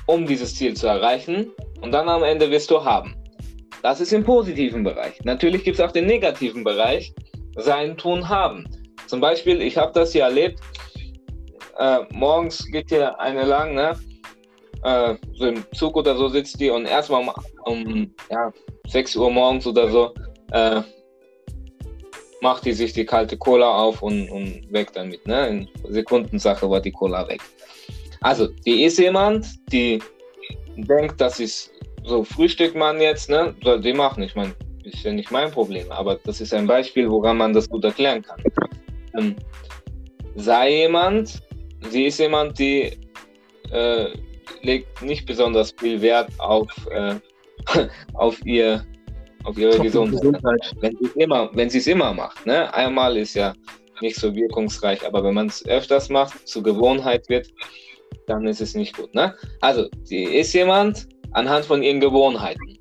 um 0.08 0.26
dieses 0.26 0.56
Ziel 0.56 0.76
zu 0.76 0.88
erreichen. 0.88 1.52
Und 1.82 1.92
dann 1.92 2.10
am 2.10 2.24
Ende 2.24 2.50
wirst 2.50 2.72
du 2.72 2.84
haben. 2.84 3.15
Das 3.86 4.02
ist 4.02 4.12
im 4.14 4.24
positiven 4.24 4.84
Bereich. 4.84 5.24
Natürlich 5.26 5.64
gibt 5.64 5.78
es 5.78 5.86
auch 5.86 5.92
den 5.92 6.08
negativen 6.08 6.64
Bereich, 6.64 7.14
sein 7.56 7.96
Tun 7.96 8.28
haben. 8.28 8.68
Zum 9.06 9.22
Beispiel, 9.22 9.62
ich 9.62 9.78
habe 9.78 9.92
das 9.94 10.12
hier 10.12 10.24
erlebt, 10.24 10.60
äh, 11.78 12.00
morgens 12.10 12.66
geht 12.72 12.90
hier 12.90 13.20
eine 13.20 13.46
lang, 13.46 13.76
ne? 13.76 13.96
Äh, 14.84 15.18
so 15.34 15.46
im 15.46 15.64
Zug 15.76 15.98
oder 15.98 16.16
so 16.18 16.30
sitzt 16.30 16.60
die 16.60 16.72
und 16.72 16.88
erstmal 16.88 17.22
um, 17.22 17.32
um 17.66 18.16
ja, 18.32 18.52
6 18.88 19.18
Uhr 19.18 19.30
morgens 19.30 19.68
oder 19.68 19.88
so 19.92 20.16
äh, 20.52 20.82
macht 22.42 22.66
die 22.66 22.74
sich 22.74 22.92
die 22.92 23.06
kalte 23.06 23.38
Cola 23.38 23.72
auf 23.72 24.02
und, 24.02 24.32
und 24.32 24.66
weg 24.74 24.94
damit. 24.94 25.28
Ne? 25.28 25.48
In 25.48 25.70
Sekundensache 25.94 26.68
war 26.68 26.82
die 26.82 26.92
Cola 26.92 27.28
weg. 27.28 27.42
Also, 28.22 28.48
die 28.66 28.84
ist 28.84 28.98
jemand, 28.98 29.46
die 29.72 30.02
denkt, 30.76 31.22
das 31.22 31.40
ist 31.40 31.75
so 32.06 32.24
Frühstück 32.24 32.76
man 32.76 33.02
jetzt, 33.02 33.30
ne? 33.30 33.56
Soll 33.64 33.82
die 33.82 33.94
machen. 33.94 34.24
Ich 34.24 34.36
meine, 34.36 34.54
ist 34.84 35.04
ja 35.04 35.12
nicht 35.12 35.32
mein 35.32 35.52
Problem, 35.52 35.92
aber 35.92 36.20
das 36.24 36.42
ist 36.42 36.54
ein 36.54 36.68
Beispiel, 36.68 37.10
woran 37.10 37.38
man 37.38 37.54
das 37.54 37.70
gut 37.70 37.84
erklären 37.84 38.22
kann. 38.22 38.42
Ähm, 39.18 39.36
sei 40.36 40.82
jemand, 40.82 41.42
sie 41.90 42.06
ist 42.06 42.20
jemand, 42.20 42.60
die 42.60 42.92
äh, 43.72 44.08
legt 44.62 45.02
nicht 45.02 45.26
besonders 45.26 45.74
viel 45.78 46.02
Wert 46.02 46.30
auf, 46.40 46.70
äh, 46.92 47.16
auf 48.14 48.46
ihr 48.46 48.86
auf 49.44 49.58
ihre 49.58 49.80
Gesundheit. 49.80 50.22
Gesundheit. 50.22 50.76
Wenn 50.80 50.98
sie 50.98 51.20
immer, 51.20 51.50
wenn 51.54 51.70
sie 51.70 51.78
es 51.78 51.88
immer 51.88 52.14
macht, 52.14 52.46
ne? 52.46 52.74
Einmal 52.74 53.16
ist 53.16 53.36
ja 53.36 53.54
nicht 54.02 54.16
so 54.16 54.36
wirkungsreich, 54.36 55.06
aber 55.06 55.24
wenn 55.24 55.36
man 55.36 55.48
es 55.48 55.66
öfters 55.68 56.10
macht, 56.10 56.48
zur 56.48 56.64
Gewohnheit 56.64 57.30
wird, 57.30 57.48
dann 58.28 58.48
ist 58.48 58.60
es 58.60 58.74
nicht 58.76 58.98
gut, 58.98 59.14
ne? 59.14 59.36
Also, 59.62 59.88
sie 60.04 60.24
ist 60.24 60.54
jemand 60.54 61.08
anhand 61.36 61.66
von 61.66 61.84
ihren 61.84 62.00
Gewohnheiten. 62.00 62.80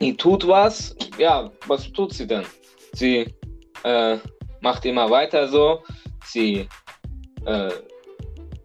Die 0.00 0.16
tut 0.16 0.46
was, 0.48 0.96
ja, 1.18 1.50
was 1.66 1.92
tut 1.92 2.12
sie 2.12 2.26
denn? 2.26 2.44
Sie 2.94 3.34
äh, 3.84 4.16
macht 4.60 4.84
immer 4.86 5.10
weiter 5.10 5.46
so, 5.48 5.82
sie 6.24 6.66
äh, 7.44 7.70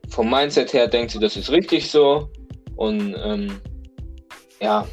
vom 0.10 0.30
Mindset 0.30 0.74
her 0.74 0.88
denkt 0.88 1.12
sie, 1.12 1.20
das 1.20 1.36
ist 1.36 1.52
richtig 1.52 1.92
so 1.92 2.30
und 2.78 3.16
ähm, 3.22 3.62
ja, 4.62 4.88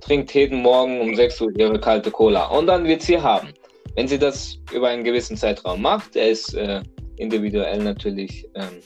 trinkt 0.00 0.34
jeden 0.34 0.62
Morgen 0.62 1.00
um 1.00 1.14
6 1.14 1.40
Uhr 1.40 1.52
ihre 1.56 1.78
kalte 1.78 2.10
Cola 2.10 2.46
und 2.46 2.66
dann 2.66 2.84
wird 2.84 3.02
sie 3.02 3.20
haben. 3.20 3.48
Wenn 3.94 4.08
sie 4.08 4.18
das 4.18 4.58
über 4.72 4.88
einen 4.88 5.04
gewissen 5.04 5.36
Zeitraum 5.36 5.82
macht, 5.82 6.14
der 6.14 6.30
ist 6.30 6.54
äh, 6.54 6.82
individuell 7.16 7.78
natürlich, 7.82 8.48
ähm, 8.54 8.80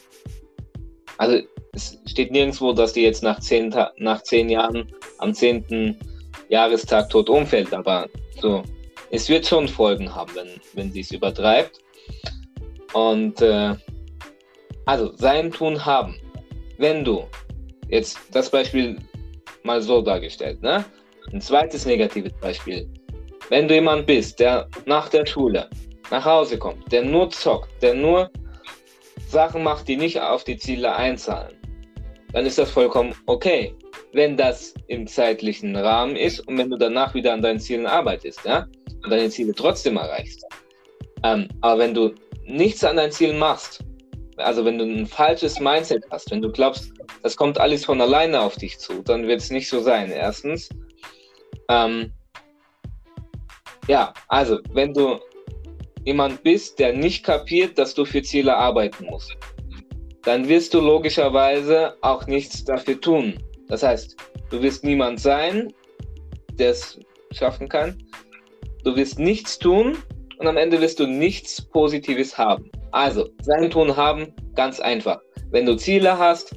also 1.19 1.38
es 1.75 1.99
steht 2.07 2.31
nirgendwo, 2.31 2.73
dass 2.73 2.93
die 2.93 3.02
jetzt 3.02 3.23
nach 3.23 3.40
zehn, 3.40 3.75
nach 3.99 4.23
zehn 4.23 4.49
Jahren 4.49 4.93
am 5.19 5.35
zehnten 5.35 5.99
Jahrestag 6.49 7.11
tot 7.11 7.28
umfällt, 7.28 7.73
aber 7.73 8.09
so, 8.40 8.62
es 9.11 9.28
wird 9.28 9.47
schon 9.47 9.69
Folgen 9.69 10.14
haben, 10.14 10.33
wenn, 10.35 10.49
wenn 10.75 10.93
sie 10.93 11.00
es 11.00 11.11
übertreibt. 11.11 11.78
Und 12.93 13.40
äh, 13.40 13.75
also 14.87 15.12
sein 15.16 15.50
Tun 15.50 15.85
haben. 15.85 16.16
Wenn 16.78 17.04
du 17.04 17.25
jetzt 17.88 18.19
das 18.33 18.50
Beispiel 18.50 18.99
mal 19.62 19.81
so 19.81 20.02
dargestellt, 20.02 20.61
ne? 20.62 20.85
Ein 21.33 21.40
zweites 21.40 21.87
negatives 21.87 22.33
Beispiel. 22.40 22.88
Wenn 23.49 23.66
du 23.66 23.75
jemand 23.75 24.07
bist, 24.07 24.40
der 24.40 24.69
nach 24.85 25.09
der 25.09 25.25
Schule 25.26 25.71
nach 26.11 26.25
Hause 26.25 26.59
kommt, 26.59 26.90
der 26.93 27.02
nur 27.02 27.31
zockt, 27.31 27.71
der 27.83 27.95
nur 27.95 28.31
Sachen 29.28 29.62
macht, 29.62 29.88
die 29.88 29.97
nicht 29.97 30.21
auf 30.21 30.45
die 30.45 30.59
Ziele 30.59 30.95
einzahlen, 30.95 31.57
dann 32.34 32.46
ist 32.46 32.58
das 32.58 32.70
vollkommen 32.70 33.14
okay, 33.26 33.74
wenn 34.12 34.36
das 34.36 34.74
im 34.88 35.06
zeitlichen 35.06 35.76
Rahmen 35.76 36.16
ist 36.16 36.40
und 36.40 36.58
wenn 36.58 36.68
du 36.68 36.76
danach 36.76 37.14
wieder 37.14 37.32
an 37.32 37.42
deinen 37.42 37.60
Zielen 37.60 37.86
arbeitest, 37.86 38.44
ja, 38.44 38.66
und 39.02 39.10
deine 39.10 39.30
Ziele 39.30 39.54
trotzdem 39.54 39.96
erreichst. 39.96 40.44
Ähm, 41.22 41.48
aber 41.60 41.78
wenn 41.78 41.94
du 41.94 42.12
nichts 42.44 42.82
an 42.82 42.96
deinen 42.96 43.12
Zielen 43.12 43.38
machst, 43.38 43.84
also 44.36 44.64
wenn 44.64 44.78
du 44.78 44.84
ein 44.84 45.06
falsches 45.06 45.60
Mindset 45.60 46.04
hast, 46.10 46.30
wenn 46.32 46.42
du 46.42 46.50
glaubst, 46.50 46.92
das 47.22 47.36
kommt 47.36 47.58
alles 47.58 47.84
von 47.84 48.00
alleine 48.00 48.40
auf 48.40 48.56
dich 48.56 48.78
zu, 48.78 49.02
dann 49.02 49.28
wird 49.28 49.40
es 49.40 49.50
nicht 49.50 49.68
so 49.68 49.80
sein. 49.80 50.10
Erstens, 50.10 50.68
ähm, 51.68 52.12
ja, 53.86 54.12
also 54.26 54.58
wenn 54.72 54.92
du 54.92 55.20
jemand 56.04 56.42
bist, 56.42 56.80
der 56.80 56.92
nicht 56.94 57.24
kapiert, 57.24 57.78
dass 57.78 57.94
du 57.94 58.04
für 58.04 58.22
Ziele 58.22 58.56
arbeiten 58.56 59.06
musst, 59.06 59.36
dann 60.25 60.49
wirst 60.49 60.75
du 60.75 60.81
logischerweise 60.81 61.97
auch 62.00 62.26
nichts 62.26 62.64
dafür 62.64 63.00
tun. 63.00 63.38
Das 63.69 63.83
heißt, 63.83 64.16
du 64.50 64.62
wirst 64.62 64.85
niemand 64.85 65.21
sein, 65.21 65.73
der 66.52 66.71
es 66.71 66.99
schaffen 67.33 67.69
kann. 67.69 68.02
Du 68.85 68.97
wirst 68.97 69.19
nichts 69.19 69.59
tun 69.59 69.99
und 70.38 70.47
am 70.47 70.57
Ende 70.57 70.81
wirst 70.81 71.00
du 71.00 71.07
nichts 71.07 71.61
Positives 71.61 72.37
haben. 72.37 72.71
Also, 72.93 73.28
sein 73.43 73.71
Tun 73.71 73.97
haben, 73.97 74.33
ganz 74.54 74.78
einfach. 74.78 75.21
Wenn 75.50 75.66
du 75.66 75.76
Ziele 75.76 76.16
hast, 76.19 76.54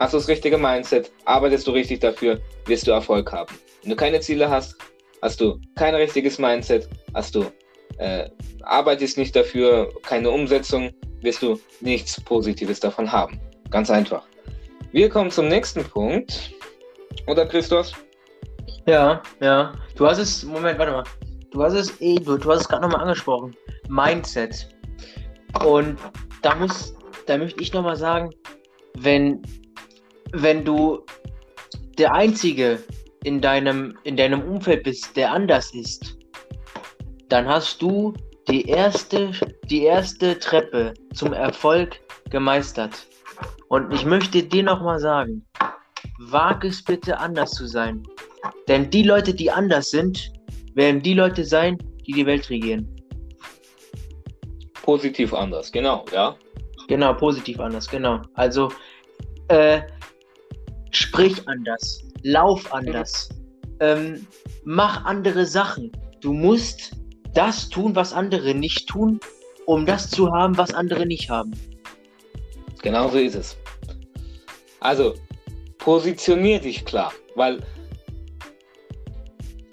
hast 0.00 0.12
du 0.12 0.18
das 0.18 0.28
richtige 0.28 0.58
Mindset, 0.58 1.12
arbeitest 1.24 1.66
du 1.66 1.70
richtig 1.70 2.00
dafür, 2.00 2.40
wirst 2.66 2.86
du 2.86 2.90
Erfolg 2.90 3.30
haben. 3.32 3.54
Wenn 3.82 3.90
du 3.90 3.96
keine 3.96 4.20
Ziele 4.20 4.48
hast, 4.48 4.76
hast 5.22 5.40
du 5.40 5.60
kein 5.76 5.94
richtiges 5.94 6.38
Mindset, 6.38 6.88
hast 7.14 7.34
du 7.34 7.44
äh, 7.98 8.28
arbeitest 8.62 9.18
nicht 9.18 9.36
dafür, 9.36 9.88
keine 10.02 10.30
Umsetzung, 10.30 10.90
wirst 11.24 11.42
du 11.42 11.58
nichts 11.80 12.20
Positives 12.20 12.80
davon 12.80 13.10
haben. 13.10 13.40
Ganz 13.70 13.90
einfach. 13.90 14.26
Wir 14.92 15.08
kommen 15.08 15.30
zum 15.30 15.48
nächsten 15.48 15.82
Punkt. 15.82 16.52
Oder 17.26 17.46
Christos? 17.46 17.94
Ja, 18.86 19.22
ja. 19.40 19.72
Du 19.96 20.06
hast 20.06 20.18
es, 20.18 20.44
Moment, 20.44 20.78
warte 20.78 20.92
mal. 20.92 21.04
Du 21.50 21.62
hast 21.62 21.74
es 21.74 22.00
eh, 22.00 22.16
du, 22.16 22.36
du 22.36 22.50
hast 22.50 22.62
es 22.62 22.68
gerade 22.68 22.82
nochmal 22.82 23.00
angesprochen. 23.00 23.56
Mindset. 23.88 24.68
Und 25.64 25.98
da 26.42 26.54
muss, 26.54 26.94
da 27.26 27.38
möchte 27.38 27.62
ich 27.62 27.72
nochmal 27.72 27.96
sagen, 27.96 28.30
wenn, 28.98 29.40
wenn 30.32 30.64
du 30.64 31.04
der 31.98 32.12
Einzige 32.12 32.82
in 33.24 33.40
deinem, 33.40 33.96
in 34.04 34.16
deinem 34.16 34.42
Umfeld 34.42 34.82
bist, 34.82 35.16
der 35.16 35.32
anders 35.32 35.72
ist, 35.74 36.18
dann 37.28 37.48
hast 37.48 37.80
du 37.80 38.12
die 38.48 38.68
erste, 38.68 39.30
die 39.70 39.84
erste 39.84 40.38
Treppe 40.38 40.94
zum 41.14 41.32
Erfolg 41.32 42.00
gemeistert. 42.30 43.06
Und 43.68 43.92
ich 43.92 44.04
möchte 44.04 44.42
dir 44.42 44.62
nochmal 44.62 44.98
sagen, 44.98 45.46
wag 46.18 46.64
es 46.64 46.82
bitte 46.82 47.18
anders 47.18 47.52
zu 47.52 47.66
sein. 47.66 48.02
Denn 48.68 48.90
die 48.90 49.02
Leute, 49.02 49.34
die 49.34 49.50
anders 49.50 49.90
sind, 49.90 50.32
werden 50.74 51.02
die 51.02 51.14
Leute 51.14 51.44
sein, 51.44 51.78
die 52.06 52.12
die 52.12 52.26
Welt 52.26 52.48
regieren. 52.50 52.88
Positiv 54.82 55.32
anders, 55.32 55.72
genau, 55.72 56.04
ja. 56.12 56.36
Genau, 56.88 57.14
positiv 57.14 57.58
anders, 57.58 57.88
genau. 57.88 58.20
Also, 58.34 58.70
äh, 59.48 59.80
sprich 60.90 61.48
anders, 61.48 62.02
lauf 62.22 62.72
anders, 62.72 63.30
ähm, 63.80 64.26
mach 64.64 65.04
andere 65.06 65.46
Sachen. 65.46 65.90
Du 66.20 66.34
musst 66.34 66.92
das 67.34 67.68
tun, 67.68 67.94
was 67.94 68.12
andere 68.12 68.54
nicht 68.54 68.88
tun, 68.88 69.20
um 69.66 69.86
das 69.86 70.10
zu 70.10 70.32
haben, 70.32 70.56
was 70.56 70.72
andere 70.72 71.06
nicht 71.06 71.30
haben. 71.30 71.52
Genau 72.82 73.08
so 73.08 73.18
ist 73.18 73.34
es. 73.34 73.56
Also, 74.80 75.14
positionier 75.78 76.60
dich 76.60 76.84
klar, 76.84 77.12
weil 77.34 77.62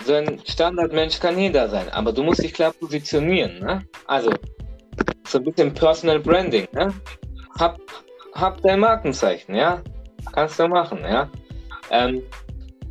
so 0.05 0.13
ein 0.13 0.41
Standardmensch 0.45 1.19
kann 1.19 1.37
jeder 1.37 1.69
sein, 1.69 1.89
aber 1.89 2.11
du 2.11 2.23
musst 2.23 2.41
dich 2.41 2.53
klar 2.53 2.73
positionieren. 2.73 3.59
Ne? 3.59 3.85
Also, 4.07 4.31
so 5.27 5.37
ein 5.37 5.43
bisschen 5.43 5.73
Personal 5.73 6.19
Branding. 6.19 6.67
Ne? 6.73 6.93
Hab, 7.59 7.79
hab 8.33 8.61
dein 8.61 8.79
Markenzeichen, 8.79 9.55
ja? 9.55 9.81
Kannst 10.33 10.59
du 10.59 10.67
machen, 10.67 10.99
ja? 11.01 11.29
Ähm, 11.89 12.23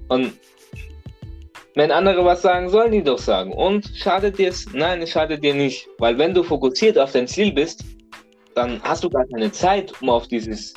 und 0.08 0.34
wenn 1.74 1.90
andere 1.90 2.24
was 2.24 2.42
sagen, 2.42 2.68
sollen 2.68 2.92
die 2.92 3.02
doch 3.02 3.18
sagen. 3.18 3.52
Und 3.52 3.90
schadet 3.94 4.38
dir 4.38 4.48
es? 4.48 4.66
Nein, 4.72 5.02
es 5.02 5.10
schadet 5.10 5.42
dir 5.42 5.54
nicht. 5.54 5.88
Weil 5.98 6.18
wenn 6.18 6.34
du 6.34 6.42
fokussiert 6.42 6.98
auf 6.98 7.12
dein 7.12 7.28
Ziel 7.28 7.52
bist, 7.52 7.84
dann 8.54 8.82
hast 8.82 9.04
du 9.04 9.10
gar 9.10 9.26
keine 9.26 9.52
Zeit, 9.52 9.92
um 10.02 10.10
auf 10.10 10.26
dieses 10.26 10.74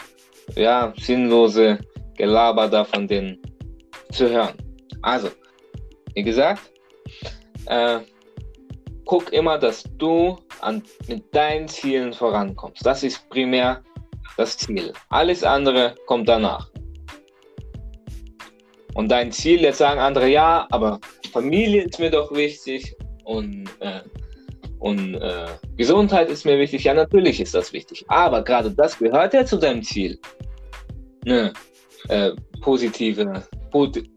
ja, 0.56 0.94
sinnlose 0.98 1.80
Gelaber 2.16 2.68
da 2.68 2.84
von 2.84 3.08
denen 3.08 3.42
zu 4.12 4.30
hören. 4.30 4.54
Also, 5.02 5.30
wie 6.14 6.24
gesagt, 6.24 6.62
äh, 7.66 8.00
guck 9.06 9.34
immer, 9.34 9.58
dass 9.58 9.84
du 9.98 10.38
an, 10.62 10.84
mit 11.08 11.34
deinen 11.36 11.68
Zielen 11.68 12.14
vorankommst. 12.14 12.86
Das 12.86 13.04
ist 13.04 13.28
primär 13.30 13.84
das 14.38 14.58
Ziel. 14.58 14.94
Alles 15.10 15.44
andere 15.44 15.96
kommt 16.06 16.30
danach. 16.30 16.73
Und 18.96 19.10
dein 19.10 19.32
Ziel, 19.32 19.62
jetzt 19.62 19.80
sagen 19.80 20.00
andere, 20.00 20.30
ja, 20.30 20.68
aber 20.72 21.00
Familie 21.32 21.84
ist 21.84 22.00
mir 22.00 22.12
doch 22.12 22.32
wichtig 22.32 22.96
und, 23.24 23.68
äh, 23.80 24.02
und 24.80 25.16
äh, 25.16 25.48
Gesundheit 25.78 26.30
ist 26.30 26.46
mir 26.46 26.60
wichtig. 26.60 26.84
Ja, 26.84 26.94
natürlich 26.94 27.40
ist 27.40 27.56
das 27.56 27.74
wichtig. 27.74 28.06
Aber 28.08 28.44
gerade 28.44 28.72
das 28.72 29.00
gehört 29.00 29.34
ja 29.34 29.46
zu 29.46 29.58
deinem 29.58 29.82
Ziel. 29.82 30.20
Ne, 31.26 31.54
äh, 32.10 32.32
positive, 32.62 33.44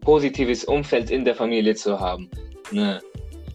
positives 0.01 0.65
Umfeld 0.65 1.09
in 1.09 1.25
der 1.25 1.35
Familie 1.35 1.73
zu 1.73 1.99
haben. 1.99 2.29
Eine 2.71 3.01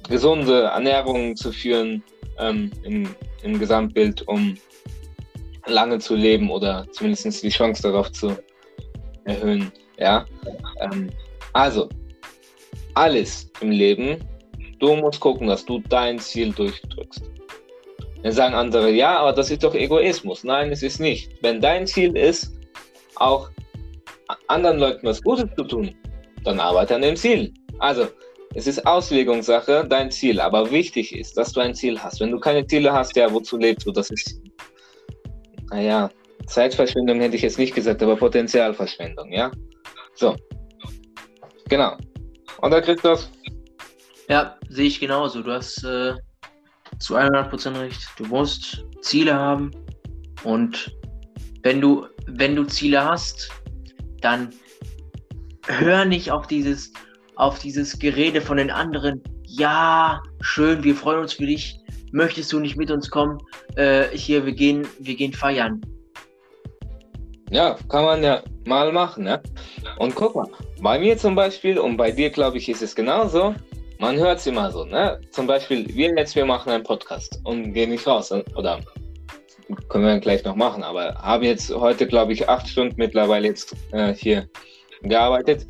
gesunde 0.09 0.63
Ernährung 0.65 1.37
zu 1.37 1.53
führen 1.53 2.03
ähm, 2.39 2.71
im, 2.83 3.15
im 3.43 3.59
Gesamtbild, 3.59 4.27
um 4.27 4.57
lange 5.67 5.99
zu 5.99 6.17
leben 6.17 6.51
oder 6.51 6.87
zumindest 6.91 7.43
die 7.43 7.49
Chance 7.51 7.83
darauf 7.83 8.11
zu 8.11 8.37
erhöhen. 9.25 9.71
Ja, 9.99 10.27
ähm, 10.81 11.11
also 11.53 11.89
alles 12.95 13.51
im 13.61 13.71
Leben, 13.71 14.19
du 14.79 14.97
musst 14.97 15.21
gucken, 15.21 15.47
dass 15.47 15.65
du 15.65 15.81
dein 15.89 16.19
Ziel 16.19 16.53
durchdrückst. 16.53 17.31
Dann 18.23 18.33
sagen 18.33 18.55
andere, 18.55 18.91
ja, 18.91 19.19
aber 19.19 19.33
das 19.33 19.51
ist 19.51 19.65
doch 19.65 19.75
Egoismus. 19.75 20.45
Nein, 20.45 20.71
es 20.71 20.83
ist 20.83 21.01
nicht. 21.01 21.31
Wenn 21.43 21.61
dein 21.61 21.87
Ziel 21.87 22.17
ist, 22.17 22.53
auch 23.17 23.51
anderen 24.47 24.79
Leuten 24.79 25.07
was 25.07 25.23
Gutes 25.23 25.49
zu 25.57 25.65
tun, 25.65 25.95
dann 26.45 26.61
arbeite 26.61 26.95
an 26.95 27.03
dem 27.03 27.17
Ziel. 27.17 27.53
Also, 27.79 28.07
es 28.55 28.67
ist 28.67 28.87
Auslegungssache, 28.87 29.87
dein 29.89 30.11
Ziel. 30.11 30.41
Aber 30.41 30.71
wichtig 30.71 31.17
ist, 31.17 31.37
dass 31.37 31.53
du 31.53 31.61
ein 31.61 31.75
Ziel 31.75 31.99
hast. 31.99 32.21
Wenn 32.21 32.31
du 32.31 32.39
keine 32.39 32.67
Ziele 32.67 32.93
hast, 32.93 33.17
ja, 33.17 33.33
wozu 33.33 33.57
lebst 33.57 33.87
du? 33.87 33.93
Das 33.93 34.11
ist, 34.11 34.41
naja, 35.71 36.11
Zeitverschwendung 36.47 37.21
hätte 37.21 37.37
ich 37.37 37.43
jetzt 37.43 37.59
nicht 37.59 37.75
gesagt, 37.75 38.03
aber 38.03 38.17
Potenzialverschwendung, 38.17 39.33
ja? 39.33 39.51
So. 40.23 40.37
Genau. 41.69 41.97
Und 42.61 42.71
da 42.71 42.81
kriegt 42.81 43.05
das. 43.05 43.29
Ja, 44.29 44.57
sehe 44.69 44.87
ich 44.87 45.01
genauso. 45.01 45.43
Du 45.43 45.51
hast 45.51 45.83
äh, 45.83 46.15
zu 47.01 47.17
100% 47.17 47.81
recht. 47.81 48.07
Du 48.19 48.27
musst 48.27 48.85
Ziele 49.01 49.35
haben 49.35 49.73
und 50.45 50.97
wenn 51.65 51.81
du, 51.81 52.07
wenn 52.29 52.55
du 52.55 52.63
Ziele 52.63 53.05
hast, 53.05 53.51
dann 54.21 54.51
hör 55.67 56.05
nicht 56.05 56.31
auf 56.31 56.47
dieses, 56.47 56.93
auf 57.35 57.59
dieses 57.59 57.99
Gerede 57.99 58.41
von 58.41 58.59
den 58.59 58.71
anderen. 58.71 59.21
Ja, 59.45 60.23
schön, 60.41 60.85
wir 60.85 60.95
freuen 60.95 61.19
uns 61.19 61.33
für 61.33 61.47
dich. 61.47 61.81
Möchtest 62.13 62.53
du 62.53 62.61
nicht 62.61 62.77
mit 62.77 62.93
uns 62.93 63.11
kommen? 63.11 63.39
Äh, 63.75 64.17
hier, 64.17 64.47
wir 64.47 64.53
gehen, 64.53 64.87
wir 65.01 65.17
gehen 65.17 65.33
feiern. 65.33 65.81
Ja, 67.53 67.77
kann 67.91 68.05
man 68.05 68.25
ja 68.25 68.43
mal 68.65 68.91
machen. 68.93 69.25
Ne? 69.25 69.43
Und 69.99 70.15
guck 70.15 70.35
mal, 70.35 70.49
bei 70.81 70.99
mir 70.99 71.19
zum 71.19 71.35
Beispiel 71.35 71.79
und 71.79 71.99
bei 71.99 72.11
dir, 72.11 72.31
glaube 72.31 72.57
ich, 72.57 72.69
ist 72.71 72.81
es 72.81 72.95
genauso. 72.95 73.55
Man 73.99 74.17
hört 74.17 74.39
es 74.39 74.47
immer 74.47 74.71
so. 74.71 74.87
Ne? 74.87 75.21
Zum 75.33 75.47
Beispiel, 75.47 75.87
wir 75.95 76.15
jetzt, 76.17 76.35
wir 76.35 76.47
machen 76.47 76.73
einen 76.73 76.83
Podcast 76.83 77.41
und 77.45 77.75
gehen 77.75 77.91
nicht 77.91 78.07
raus. 78.07 78.33
Oder 78.57 78.81
können 79.91 80.07
wir 80.07 80.19
gleich 80.19 80.43
noch 80.45 80.57
machen, 80.57 80.83
aber 80.83 81.15
haben 81.17 81.45
jetzt 81.45 81.71
heute, 81.75 82.07
glaube 82.07 82.33
ich, 82.33 82.49
acht 82.49 82.67
Stunden 82.67 82.95
mittlerweile 82.97 83.49
jetzt 83.49 83.77
äh, 83.93 84.15
hier 84.15 84.49
gearbeitet. 85.03 85.67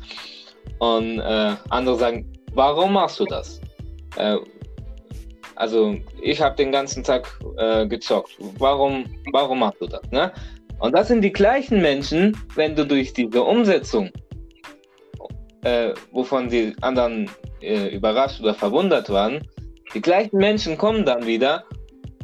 Und 0.79 1.19
äh, 1.19 1.55
andere 1.69 1.97
sagen, 1.97 2.31
warum 2.53 2.93
machst 2.93 3.19
du 3.19 3.25
das? 3.25 3.59
Äh, 4.15 4.37
also 5.55 5.97
ich 6.21 6.41
habe 6.41 6.55
den 6.55 6.71
ganzen 6.71 7.03
Tag 7.03 7.37
äh, 7.57 7.85
gezockt. 7.85 8.37
Warum, 8.57 9.05
warum 9.33 9.59
machst 9.59 9.81
du 9.81 9.87
das? 9.87 10.01
Ne? 10.11 10.31
Und 10.79 10.93
das 10.93 11.07
sind 11.07 11.21
die 11.21 11.31
gleichen 11.31 11.81
Menschen, 11.81 12.37
wenn 12.55 12.75
du 12.75 12.85
durch 12.85 13.13
diese 13.13 13.41
Umsetzung, 13.41 14.11
äh, 15.63 15.93
wovon 16.11 16.49
die 16.49 16.75
anderen 16.81 17.29
äh, 17.61 17.95
überrascht 17.95 18.41
oder 18.41 18.53
verwundert 18.53 19.09
waren, 19.09 19.47
die 19.93 20.01
gleichen 20.01 20.37
Menschen 20.37 20.77
kommen 20.77 21.05
dann 21.05 21.25
wieder, 21.25 21.63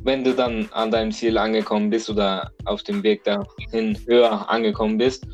wenn 0.04 0.24
du 0.24 0.34
dann 0.34 0.68
an 0.72 0.92
deinem 0.92 1.12
Ziel 1.12 1.38
angekommen 1.38 1.90
bist 1.90 2.10
oder 2.10 2.52
auf 2.66 2.84
dem 2.84 3.04
Weg 3.04 3.24
dahin 3.24 3.98
höher 4.08 4.50
angekommen 4.50 4.98
bist, 4.98 5.26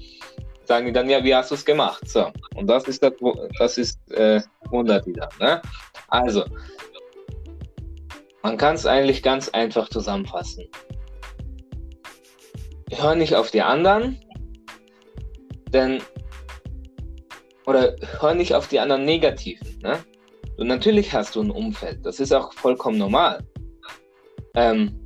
sagen 0.65 0.87
die 0.87 0.91
dann, 0.91 1.09
ja, 1.09 1.23
wie 1.23 1.33
hast 1.33 1.51
du 1.51 1.55
es 1.55 1.65
gemacht? 1.65 2.07
So, 2.09 2.31
und 2.55 2.67
das 2.67 2.87
ist 2.87 3.03
das, 3.03 3.13
das 3.59 3.77
ist 3.77 4.11
äh, 4.11 4.41
wundert 4.69 5.05
wieder. 5.05 5.29
Ne? 5.39 5.61
Also, 6.09 6.45
man 8.43 8.57
kann 8.57 8.75
es 8.75 8.85
eigentlich 8.85 9.23
ganz 9.23 9.49
einfach 9.49 9.89
zusammenfassen. 9.89 10.65
Hör 12.91 13.15
nicht 13.15 13.35
auf 13.35 13.51
die 13.51 13.61
anderen, 13.61 14.19
denn 15.69 16.01
oder 17.65 17.95
hör 18.19 18.35
nicht 18.35 18.53
auf 18.53 18.67
die 18.67 18.79
anderen 18.79 19.05
Negativen. 19.05 19.79
Ne? 19.81 19.97
Und 20.57 20.67
natürlich 20.67 21.11
hast 21.13 21.35
du 21.35 21.41
ein 21.41 21.51
Umfeld, 21.51 22.05
das 22.05 22.19
ist 22.19 22.31
auch 22.31 22.53
vollkommen 22.53 22.97
normal. 22.97 23.43
Ähm, 24.53 24.99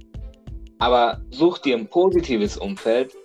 aber 0.79 1.21
such 1.31 1.59
dir 1.59 1.77
ein 1.77 1.87
positives 1.87 2.57
Umfeld. 2.57 3.15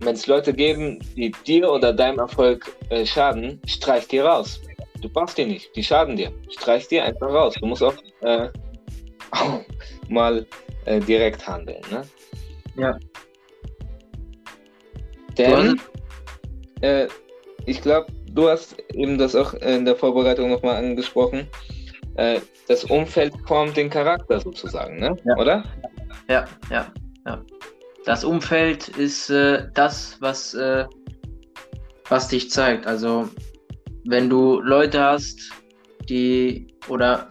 Wenn 0.00 0.14
es 0.14 0.26
Leute 0.26 0.52
geben, 0.52 0.98
die 1.16 1.32
dir 1.46 1.70
oder 1.70 1.92
deinem 1.92 2.18
Erfolg 2.18 2.76
äh, 2.90 3.06
schaden, 3.06 3.60
streich 3.66 4.08
die 4.08 4.18
raus. 4.18 4.60
Du 5.00 5.08
brauchst 5.08 5.38
die 5.38 5.44
nicht, 5.44 5.74
die 5.76 5.84
schaden 5.84 6.16
dir. 6.16 6.32
Streich 6.50 6.88
die 6.88 7.00
einfach 7.00 7.28
raus. 7.28 7.54
Du 7.60 7.66
musst 7.66 7.82
auch 7.82 7.94
äh, 8.22 8.48
mal 10.08 10.46
äh, 10.86 11.00
direkt 11.00 11.46
handeln. 11.46 11.82
Ne? 11.90 12.02
Ja. 12.76 12.98
Denn 15.38 15.80
äh, 16.80 17.06
ich 17.66 17.80
glaube, 17.80 18.12
du 18.32 18.48
hast 18.48 18.76
eben 18.94 19.18
das 19.18 19.34
auch 19.34 19.54
in 19.54 19.84
der 19.84 19.96
Vorbereitung 19.96 20.50
nochmal 20.50 20.76
angesprochen. 20.76 21.46
Äh, 22.16 22.40
das 22.68 22.84
Umfeld 22.84 23.32
formt 23.46 23.76
den 23.76 23.90
Charakter 23.90 24.40
sozusagen, 24.40 24.98
ne? 24.98 25.16
Ja. 25.24 25.36
oder? 25.36 25.64
Ja, 26.28 26.44
ja, 26.70 26.92
ja. 27.26 27.44
Das 28.04 28.24
Umfeld 28.24 28.88
ist 28.88 29.30
äh, 29.30 29.68
das, 29.74 30.16
was, 30.20 30.54
äh, 30.54 30.86
was 32.08 32.28
dich 32.28 32.50
zeigt. 32.50 32.86
Also, 32.86 33.28
wenn 34.04 34.28
du 34.28 34.60
Leute 34.60 35.00
hast, 35.00 35.40
die, 36.08 36.66
oder 36.88 37.28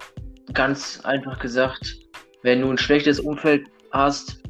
ganz 0.53 1.01
einfach 1.03 1.39
gesagt, 1.39 1.97
wenn 2.43 2.61
du 2.61 2.69
ein 2.69 2.77
schlechtes 2.77 3.19
Umfeld 3.19 3.67
hast, 3.91 4.41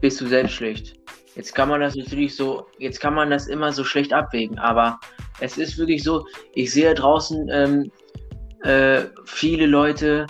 bist 0.00 0.20
du 0.20 0.26
selbst 0.26 0.54
schlecht. 0.54 0.99
Jetzt 1.36 1.54
kann 1.54 1.68
man 1.68 1.80
das 1.80 1.94
natürlich 1.94 2.34
so, 2.34 2.66
jetzt 2.78 3.00
kann 3.00 3.14
man 3.14 3.30
das 3.30 3.46
immer 3.46 3.72
so 3.72 3.84
schlecht 3.84 4.12
abwägen, 4.12 4.58
aber 4.58 4.98
es 5.40 5.58
ist 5.58 5.78
wirklich 5.78 6.02
so, 6.02 6.26
ich 6.54 6.72
sehe 6.72 6.94
draußen 6.94 7.48
ähm, 7.52 7.92
äh, 8.62 9.04
viele 9.24 9.66
Leute 9.66 10.26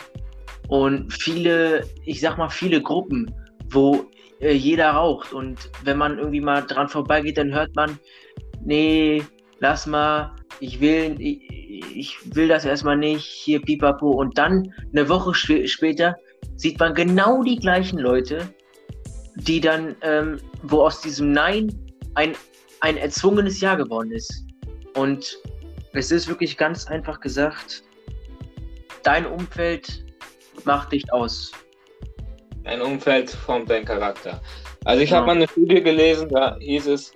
und 0.68 1.12
viele, 1.12 1.84
ich 2.04 2.20
sag 2.20 2.38
mal, 2.38 2.48
viele 2.48 2.80
Gruppen, 2.82 3.34
wo 3.70 4.06
äh, 4.40 4.52
jeder 4.52 4.90
raucht. 4.90 5.32
Und 5.32 5.70
wenn 5.84 5.98
man 5.98 6.18
irgendwie 6.18 6.40
mal 6.40 6.62
dran 6.62 6.88
vorbeigeht, 6.88 7.38
dann 7.38 7.52
hört 7.52 7.74
man, 7.74 7.98
nee, 8.64 9.22
lass 9.58 9.86
mal, 9.86 10.32
ich 10.60 10.80
will, 10.80 11.16
ich, 11.18 11.40
ich 11.96 12.36
will 12.36 12.48
das 12.48 12.64
erstmal 12.64 12.96
nicht, 12.96 13.24
hier 13.24 13.60
pipapo. 13.60 14.10
Und 14.10 14.38
dann 14.38 14.72
eine 14.92 15.08
Woche 15.08 15.32
sp 15.34 15.66
später 15.66 16.16
sieht 16.56 16.78
man 16.78 16.94
genau 16.94 17.42
die 17.42 17.58
gleichen 17.58 17.98
Leute, 17.98 18.54
die 19.40 19.60
dann, 19.60 19.96
ähm, 20.02 20.38
wo 20.62 20.82
aus 20.82 21.00
diesem 21.00 21.32
Nein 21.32 21.74
ein, 22.14 22.34
ein 22.80 22.96
erzwungenes 22.96 23.60
Ja 23.60 23.74
geworden 23.74 24.12
ist. 24.12 24.44
Und 24.94 25.38
es 25.92 26.10
ist 26.10 26.28
wirklich 26.28 26.56
ganz 26.56 26.86
einfach 26.86 27.20
gesagt, 27.20 27.82
dein 29.02 29.26
Umfeld 29.26 30.04
macht 30.64 30.92
dich 30.92 31.12
aus. 31.12 31.52
Ein 32.64 32.82
Umfeld 32.82 33.30
formt 33.30 33.70
deinen 33.70 33.84
Charakter. 33.84 34.40
Also 34.84 35.02
ich 35.02 35.10
ja. 35.10 35.16
habe 35.16 35.26
mal 35.26 35.36
eine 35.36 35.48
Studie 35.48 35.82
gelesen, 35.82 36.28
da 36.28 36.56
hieß 36.58 36.86
es 36.88 37.12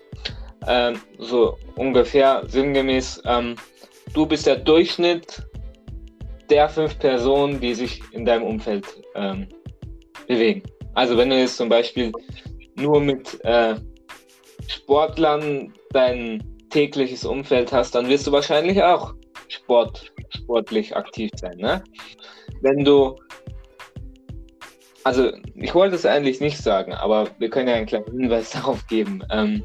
ähm, 0.67 0.99
so 1.19 1.59
ungefähr 1.77 2.43
sinngemäß, 2.47 3.23
ähm, 3.27 3.57
du 4.15 4.27
bist 4.27 4.47
der 4.47 4.57
Durchschnitt 4.57 5.47
der 6.51 6.69
fünf 6.69 6.99
Personen, 6.99 7.61
die 7.61 7.75
sich 7.75 8.03
in 8.13 8.25
deinem 8.25 8.45
Umfeld 8.45 8.87
ähm, 9.15 9.49
bewegen. 10.27 10.63
Also 10.95 11.17
wenn 11.17 11.31
du 11.31 11.39
jetzt 11.39 11.57
zum 11.57 11.69
Beispiel 11.69 12.13
nur 12.77 13.01
mit 13.01 13.43
äh, 13.45 13.77
Sportlern 14.69 15.73
dein 15.91 16.43
tägliches 16.71 17.25
Umfeld 17.25 17.73
hast, 17.73 17.95
dann 17.95 18.09
wirst 18.09 18.27
du 18.27 18.33
wahrscheinlich 18.33 18.83
auch 18.83 19.15
Sport, 19.49 20.13
sportlich 20.31 20.97
aktiv 20.97 21.31
sein. 21.37 21.57
Ne? 21.59 21.83
Wenn 22.63 22.85
du, 22.85 23.17
also 25.05 25.31
ich 25.55 25.75
wollte 25.75 25.97
es 25.97 26.07
eigentlich 26.07 26.41
nicht 26.41 26.59
sagen, 26.59 26.93
aber 26.93 27.29
wir 27.39 27.51
können 27.51 27.69
ja 27.69 27.75
einen 27.75 27.87
kleinen 27.87 28.11
Hinweis 28.11 28.51
darauf 28.53 28.87
geben. 28.87 29.23
Ähm, 29.31 29.63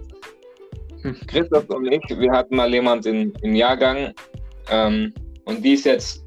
hm. 1.01 1.15
Christoph 1.27 1.69
und 1.69 1.87
ich, 1.91 2.03
wir 2.09 2.31
hatten 2.31 2.55
mal 2.55 2.71
jemand 2.73 3.05
in, 3.05 3.33
im 3.41 3.55
Jahrgang 3.55 4.13
ähm, 4.69 5.13
und 5.45 5.63
die 5.63 5.73
ist 5.73 5.85
jetzt 5.85 6.25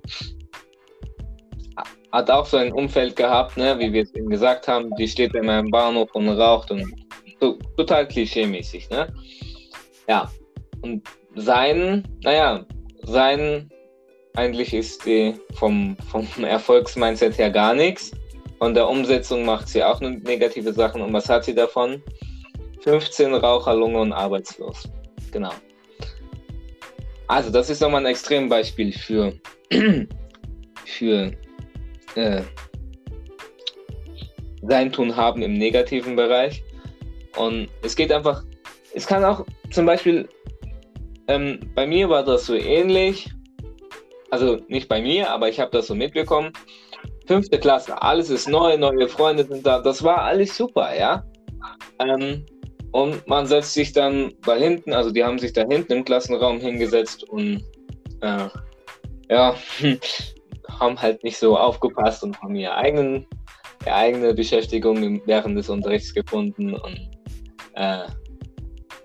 hat 2.13 2.31
auch 2.31 2.47
so 2.47 2.59
ein 2.59 2.73
Umfeld 2.73 3.17
gehabt, 3.17 3.57
ne, 3.57 3.79
wie 3.79 3.93
wir 3.93 4.03
es 4.03 4.15
eben 4.15 4.29
gesagt 4.29 4.69
haben. 4.69 4.95
Die 4.97 5.09
steht 5.09 5.35
in 5.35 5.49
einem 5.49 5.71
Bahnhof 5.71 6.15
und 6.15 6.29
raucht 6.29 6.71
und 6.71 6.85
so, 7.41 7.59
total 7.77 8.07
klischee-mäßig, 8.07 8.91
ne? 8.91 9.13
Ja. 10.09 10.31
Und 10.83 11.03
sein, 11.35 12.07
naja, 12.23 12.65
sein 13.05 13.71
eigentlich 14.35 14.73
ist 14.75 15.05
die 15.05 15.35
vom, 15.55 15.97
vom 16.11 16.27
Erfolgsmindset 16.45 17.39
her 17.39 17.51
gar 17.51 17.75
nichts. 17.75 18.13
Von 18.59 18.75
der 18.75 18.89
Umsetzung 18.89 19.45
macht 19.45 19.69
sie 19.69 19.83
auch 19.83 20.01
negative 20.01 20.73
Sachen. 20.73 21.03
Und 21.03 21.13
was 21.13 21.29
hat 21.29 21.45
sie 21.45 21.55
davon? 21.55 22.03
15 22.83 23.35
Raucher, 23.35 23.75
Lunge 23.75 24.01
und 24.01 24.13
arbeitslos. 24.13 24.89
Genau. 25.31 25.53
Also, 27.27 27.51
das 27.51 27.71
ist 27.71 27.81
nochmal 27.81 28.03
ein 28.03 28.07
Extrembeispiel 28.07 28.93
für, 28.93 29.33
für 30.85 31.33
äh, 32.15 32.43
sein 34.63 34.93
Tun 34.93 35.17
haben 35.17 35.43
im 35.43 35.55
negativen 35.55 36.17
Bereich. 36.17 36.63
Und 37.37 37.69
es 37.83 37.97
geht 37.97 38.13
einfach, 38.13 38.45
es 38.95 39.07
kann 39.07 39.25
auch 39.25 39.45
zum 39.71 39.87
Beispiel, 39.87 40.29
ähm, 41.29 41.61
bei 41.75 41.87
mir 41.87 42.09
war 42.09 42.25
das 42.25 42.47
so 42.47 42.55
ähnlich, 42.55 43.31
also 44.31 44.59
nicht 44.69 44.89
bei 44.89 45.01
mir, 45.01 45.31
aber 45.31 45.49
ich 45.49 45.61
habe 45.61 45.71
das 45.71 45.87
so 45.87 45.95
mitbekommen. 45.95 46.53
Fünfte 47.27 47.59
Klasse, 47.59 48.01
alles 48.01 48.31
ist 48.31 48.49
neu, 48.49 48.77
neue 48.77 49.09
Freunde 49.09 49.45
sind 49.45 49.67
da, 49.67 49.81
das 49.81 50.03
war 50.03 50.23
alles 50.23 50.57
super, 50.57 50.95
ja. 50.97 51.25
Ähm, 51.99 52.45
und 52.93 53.27
man 53.27 53.47
setzt 53.47 53.75
sich 53.75 53.93
dann 53.93 54.35
da 54.45 54.55
hinten, 54.55 54.93
also 54.93 55.11
die 55.11 55.25
haben 55.25 55.39
sich 55.39 55.53
da 55.53 55.63
hinten 55.67 55.93
im 55.93 56.05
Klassenraum 56.05 56.61
hingesetzt 56.61 57.25
und 57.25 57.65
äh, 58.21 58.49
ja, 59.31 59.55
haben 60.83 61.01
halt 61.01 61.23
nicht 61.25 61.39
so 61.39 61.57
aufgepasst 61.57 62.23
und 62.23 62.41
haben 62.43 62.55
ihre, 62.55 62.75
eigenen, 62.75 63.27
ihre 63.87 63.95
eigene 63.95 64.35
Beschäftigung 64.35 65.23
während 65.27 65.57
des 65.57 65.71
Unterrichts 65.71 66.13
gefunden. 66.13 66.75
Und 66.75 67.11
äh, 67.75 68.05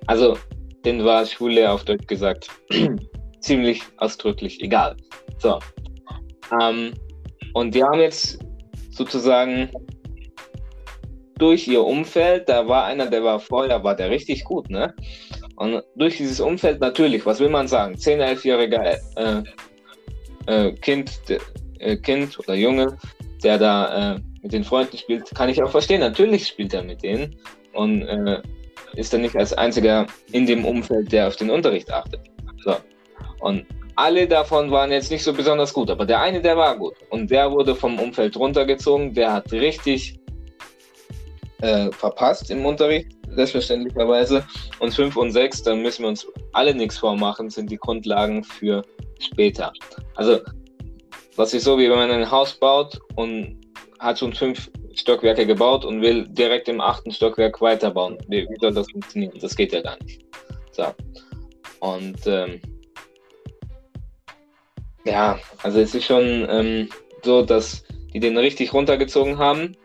also, 0.08 0.38
denen 0.84 1.06
war 1.06 1.26
Schule 1.26 1.72
auf 1.72 1.86
Deutsch 1.86 2.08
gesagt 2.08 2.50
ziemlich 3.40 3.82
ausdrücklich 3.98 4.62
egal. 4.62 4.98
So. 5.38 5.60
Ähm, 6.62 6.94
und 7.54 7.74
die 7.74 7.84
haben 7.84 8.00
jetzt 8.00 8.40
sozusagen 8.92 9.70
durch 11.38 11.68
ihr 11.68 11.84
Umfeld, 11.84 12.50
da 12.50 12.68
war 12.68 12.86
einer, 12.86 13.06
der 13.06 13.24
war 13.24 13.40
vorher, 13.40 13.84
war 13.84 13.96
der 13.96 14.10
richtig 14.10 14.44
gut, 14.44 14.70
ne? 14.70 14.94
Und 15.56 15.84
durch 15.96 16.18
dieses 16.18 16.40
Umfeld 16.40 16.80
natürlich, 16.82 17.26
was 17.26 17.40
will 17.40 17.50
man 17.50 17.68
sagen? 17.68 17.96
10-, 17.96 18.24
11-jähriger 18.24 18.98
äh, 19.16 19.44
äh, 20.48 20.74
Kind, 20.74 21.12
äh, 21.80 21.98
Kind 21.98 22.38
oder 22.40 22.56
Junge, 22.56 22.98
der 23.44 23.58
da 23.58 24.16
äh, 24.16 24.20
mit 24.42 24.54
den 24.54 24.64
Freunden 24.64 24.98
spielt, 24.98 25.34
kann 25.36 25.50
ich 25.50 25.62
auch 25.62 25.72
verstehen. 25.72 26.02
Natürlich 26.02 26.48
spielt 26.48 26.74
er 26.74 26.84
mit 26.84 27.04
denen 27.04 27.36
und 27.74 28.04
äh, 28.04 28.42
ist 28.96 29.14
er 29.14 29.20
nicht 29.20 29.36
als 29.36 29.54
einziger 29.54 30.08
in 30.32 30.46
dem 30.46 30.66
Umfeld, 30.66 31.12
der 31.12 31.28
auf 31.28 31.36
den 31.36 31.50
Unterricht 31.50 31.92
achtet. 31.92 32.22
So. 32.64 32.76
Und 33.40 33.66
alle 33.96 34.28
davon 34.28 34.70
waren 34.72 34.92
jetzt 34.92 35.12
nicht 35.12 35.24
so 35.24 35.34
besonders 35.34 35.74
gut, 35.74 35.90
aber 35.90 36.06
der 36.06 36.22
eine, 36.22 36.42
der 36.42 36.56
war 36.56 36.78
gut. 36.78 36.96
Und 37.10 37.32
der 37.32 37.52
wurde 37.52 37.76
vom 37.76 38.00
Umfeld 38.00 38.38
runtergezogen, 38.38 39.14
der 39.14 39.34
hat 39.34 39.52
richtig 39.52 40.20
äh, 41.62 41.92
verpasst 41.92 42.52
im 42.52 42.66
Unterricht, 42.66 43.12
selbstverständlicherweise. 43.30 44.46
Und 44.80 44.94
5 44.94 45.16
und 45.18 45.32
6, 45.32 45.64
dann 45.64 45.82
müssen 45.82 46.04
wir 46.04 46.10
uns 46.10 46.28
alle 46.54 46.76
nichts 46.76 46.98
vormachen, 47.00 47.50
sind 47.50 47.72
die 47.72 47.78
Grundlagen 47.78 48.44
für 48.44 48.84
später. 49.20 49.74
Also, 50.16 50.40
was 51.38 51.54
ist 51.54 51.64
so, 51.64 51.78
wie 51.78 51.90
wenn 51.90 51.98
man 51.98 52.12
ein 52.12 52.30
Haus 52.30 52.54
baut 52.54 53.00
und 53.16 53.62
hat 54.00 54.20
schon 54.20 54.34
fünf 54.34 54.70
Stockwerke 54.96 55.46
gebaut 55.46 55.86
und 55.86 56.02
will 56.02 56.28
direkt 56.28 56.68
im 56.68 56.82
achten 56.82 57.12
Stockwerk 57.12 57.62
weiterbauen. 57.62 58.18
Wie, 58.28 58.48
soll 58.60 58.74
das 58.74 58.90
funktionieren? 58.90 59.38
Das 59.40 59.56
geht 59.56 59.72
ja 59.72 59.82
gar 59.82 59.98
nicht. 60.04 60.26
So. 60.72 60.86
Und 61.80 62.18
ähm, 62.26 62.60
ja, 65.06 65.40
also 65.64 65.80
es 65.80 65.94
ist 65.94 66.06
schon 66.06 66.48
ähm, 66.50 66.90
so, 67.24 67.44
dass 67.44 67.84
die 68.14 68.20
den 68.20 68.38
richtig 68.38 68.74
runtergezogen 68.74 69.38
haben. 69.38 69.76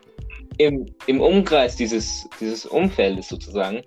Im, 0.59 0.87
im 1.07 1.21
Umkreis 1.21 1.77
dieses, 1.77 2.27
dieses 2.41 2.67
Umfeldes 2.67 3.29
sozusagen. 3.29 3.83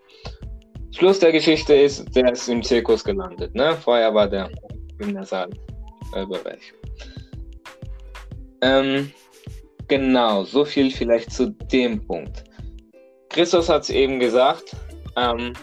Schluss 0.92 1.20
der 1.20 1.32
Geschichte 1.32 1.76
ist, 1.76 2.16
der 2.16 2.32
ist 2.32 2.48
im 2.48 2.64
Zirkus 2.64 3.04
gelandet. 3.04 3.54
Ne? 3.54 3.76
Vorher 3.76 4.14
war 4.14 4.28
der 4.28 4.50
im 5.00 5.12
Nasal-Bereich. 5.12 6.74
Ähm, 8.62 9.12
Genau, 9.88 10.44
so 10.44 10.66
viel 10.66 10.90
vielleicht 10.90 11.32
zu 11.32 11.52
dem 11.52 12.06
Punkt. 12.08 12.44
Christus 13.30 13.70
hat 13.70 13.84
es 13.84 13.90
eben 13.92 14.20
gesagt, 14.20 14.76
ähm, 15.16 15.54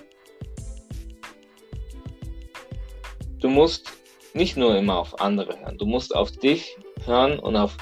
du 3.41 3.49
musst 3.49 3.93
nicht 4.35 4.57
nur 4.57 4.77
immer 4.77 4.99
auf 4.99 5.21
andere 5.21 5.59
hören, 5.59 5.77
du 5.77 5.87
musst 5.87 6.15
auf 6.15 6.31
dich 6.31 6.77
hören 7.05 7.41
und 7.41 7.57
auf 7.57 7.77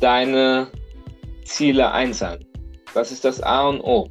deine 0.00 0.68
Ziele 1.44 1.92
einzahlen. 1.92 2.46
Das 2.94 3.12
ist 3.12 3.24
das 3.24 3.42
A 3.42 3.68
und 3.68 3.82
O. 3.82 4.08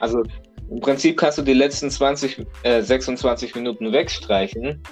Also 0.00 0.22
im 0.68 0.80
Prinzip 0.80 1.16
kannst 1.16 1.38
du 1.38 1.42
die 1.42 1.54
letzten 1.54 1.90
20, 1.90 2.44
äh, 2.64 2.82
26 2.82 3.54
Minuten 3.54 3.92
wegstreichen. 3.92 4.82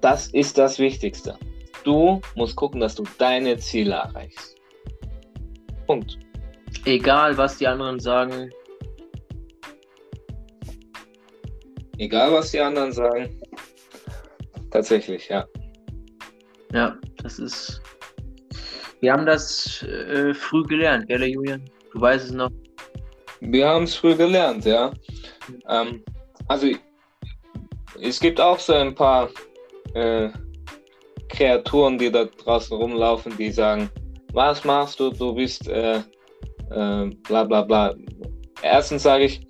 Das 0.00 0.28
ist 0.28 0.58
das 0.58 0.78
Wichtigste. 0.78 1.36
Du 1.84 2.20
musst 2.36 2.56
gucken, 2.56 2.80
dass 2.80 2.94
du 2.94 3.04
deine 3.18 3.58
Ziele 3.58 3.94
erreichst. 3.94 4.56
Punkt. 5.86 6.18
Egal, 6.84 7.36
was 7.36 7.58
die 7.58 7.66
anderen 7.66 7.98
sagen. 7.98 8.50
Egal, 11.98 12.32
was 12.32 12.50
die 12.50 12.60
anderen 12.60 12.92
sagen. 12.92 13.40
Tatsächlich, 14.70 15.28
ja. 15.28 15.46
Ja, 16.72 16.96
das 17.22 17.38
ist. 17.38 17.82
Wir 19.00 19.12
haben 19.12 19.26
das 19.26 19.82
äh, 19.82 20.32
früh 20.32 20.62
gelernt, 20.64 21.08
gell, 21.08 21.24
Julian? 21.24 21.64
Du 21.92 22.00
weißt 22.00 22.26
es 22.26 22.32
noch. 22.32 22.50
Wir 23.40 23.68
haben 23.68 23.84
es 23.84 23.94
früh 23.96 24.14
gelernt, 24.14 24.64
ja. 24.64 24.92
Ähm, 25.68 26.02
also, 26.48 26.68
es 28.00 28.20
gibt 28.20 28.40
auch 28.40 28.58
so 28.58 28.72
ein 28.72 28.94
paar 28.94 29.28
äh, 29.94 30.30
Kreaturen, 31.32 31.98
die 31.98 32.10
da 32.10 32.24
draußen 32.24 32.76
rumlaufen, 32.76 33.36
die 33.36 33.50
sagen, 33.50 33.90
was 34.32 34.64
machst 34.64 35.00
du, 35.00 35.10
du 35.10 35.34
bist 35.34 35.68
äh, 35.68 35.96
äh, 36.70 37.10
bla 37.26 37.44
bla 37.44 37.62
bla. 37.62 37.94
Erstens 38.62 39.02
sage 39.02 39.24
ich, 39.24 39.40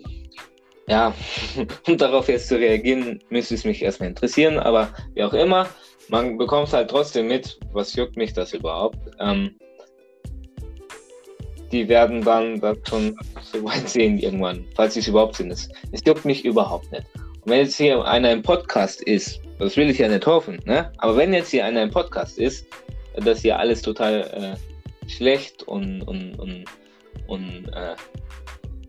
ja, 0.88 1.14
um 1.86 1.96
darauf 1.96 2.28
jetzt 2.28 2.48
zu 2.48 2.56
reagieren, 2.56 3.20
müsste 3.30 3.54
es 3.54 3.64
mich 3.64 3.82
erstmal 3.82 4.08
interessieren, 4.08 4.58
aber 4.58 4.88
wie 5.14 5.24
auch 5.24 5.34
immer, 5.34 5.66
man 6.08 6.38
bekommt 6.38 6.72
halt 6.72 6.90
trotzdem 6.90 7.28
mit, 7.28 7.58
was 7.72 7.94
juckt 7.94 8.16
mich 8.16 8.32
das 8.32 8.52
überhaupt. 8.52 8.98
Ähm, 9.20 9.56
die 11.70 11.88
werden 11.88 12.22
dann 12.22 12.60
das 12.60 12.76
schon 12.88 13.16
so 13.40 13.64
weit 13.64 13.88
sehen 13.88 14.18
irgendwann, 14.18 14.64
falls 14.74 14.94
sie 14.94 15.00
es 15.00 15.08
überhaupt 15.08 15.36
sind. 15.36 15.50
Es, 15.50 15.68
es 15.92 16.02
juckt 16.04 16.24
mich 16.24 16.44
überhaupt 16.44 16.90
nicht. 16.92 17.04
Und 17.14 17.50
wenn 17.50 17.60
jetzt 17.60 17.76
hier 17.76 18.04
einer 18.04 18.30
im 18.30 18.42
Podcast 18.42 19.02
ist, 19.02 19.40
das 19.62 19.76
will 19.76 19.90
ich 19.90 19.98
ja 19.98 20.08
nicht 20.08 20.26
hoffen, 20.26 20.60
ne? 20.64 20.92
aber 20.98 21.16
wenn 21.16 21.32
jetzt 21.32 21.50
hier 21.50 21.64
einer 21.64 21.82
im 21.82 21.90
Podcast 21.90 22.38
ist, 22.38 22.66
dass 23.16 23.40
hier 23.40 23.58
alles 23.58 23.82
total 23.82 24.56
äh, 24.56 25.08
schlecht 25.08 25.62
und, 25.64 26.02
und, 26.02 26.34
und, 26.38 26.64
und 27.26 27.68
äh, 27.74 27.94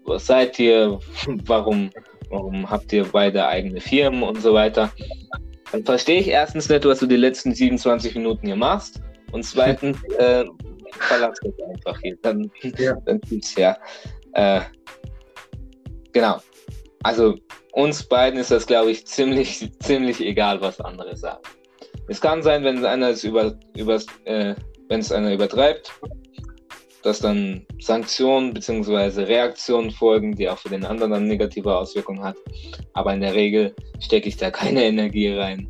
was 0.05 0.25
seid 0.25 0.59
ihr, 0.59 0.99
warum, 1.45 1.89
warum 2.29 2.69
habt 2.69 2.91
ihr 2.93 3.05
beide 3.05 3.45
eigene 3.45 3.79
Firmen 3.79 4.23
und 4.23 4.41
so 4.41 4.53
weiter, 4.53 4.91
dann 5.71 5.83
verstehe 5.83 6.19
ich 6.19 6.27
erstens 6.27 6.69
nicht, 6.69 6.85
was 6.85 6.99
du 6.99 7.07
die 7.07 7.17
letzten 7.17 7.53
27 7.53 8.15
Minuten 8.15 8.47
hier 8.47 8.55
machst 8.55 9.01
und 9.31 9.43
zweitens 9.43 9.97
äh, 10.17 10.45
verlass 10.99 11.37
das 11.43 11.53
einfach 11.69 11.99
hier, 12.01 12.17
dann, 12.21 12.49
ja. 12.77 12.95
dann 13.05 13.21
tut's 13.21 13.55
ja. 13.55 13.77
Äh, 14.33 14.61
genau. 16.11 16.39
Also 17.03 17.35
uns 17.73 18.03
beiden 18.03 18.39
ist 18.39 18.51
das, 18.51 18.67
glaube 18.67 18.91
ich, 18.91 19.05
ziemlich, 19.07 19.69
ziemlich 19.79 20.21
egal, 20.21 20.61
was 20.61 20.79
andere 20.79 21.15
sagen. 21.17 21.41
Es 22.07 22.21
kann 22.21 22.43
sein, 22.43 22.63
wenn 22.63 22.85
einer 22.85 23.09
es 23.09 23.23
über, 23.23 23.57
übers, 23.75 24.05
äh, 24.25 24.55
wenn 24.89 24.99
es 24.99 25.11
einer 25.11 25.33
übertreibt, 25.33 25.91
dass 27.01 27.19
dann 27.19 27.65
Sanktionen 27.79 28.53
bzw. 28.53 29.23
Reaktionen 29.23 29.89
folgen, 29.89 30.35
die 30.35 30.47
auch 30.49 30.57
für 30.57 30.69
den 30.69 30.85
anderen 30.85 31.11
dann 31.11 31.27
negative 31.27 31.75
Auswirkungen 31.75 32.23
hat. 32.23 32.37
Aber 32.93 33.13
in 33.13 33.21
der 33.21 33.33
Regel 33.33 33.75
stecke 33.99 34.29
ich 34.29 34.37
da 34.37 34.51
keine 34.51 34.83
Energie 34.85 35.29
rein 35.29 35.67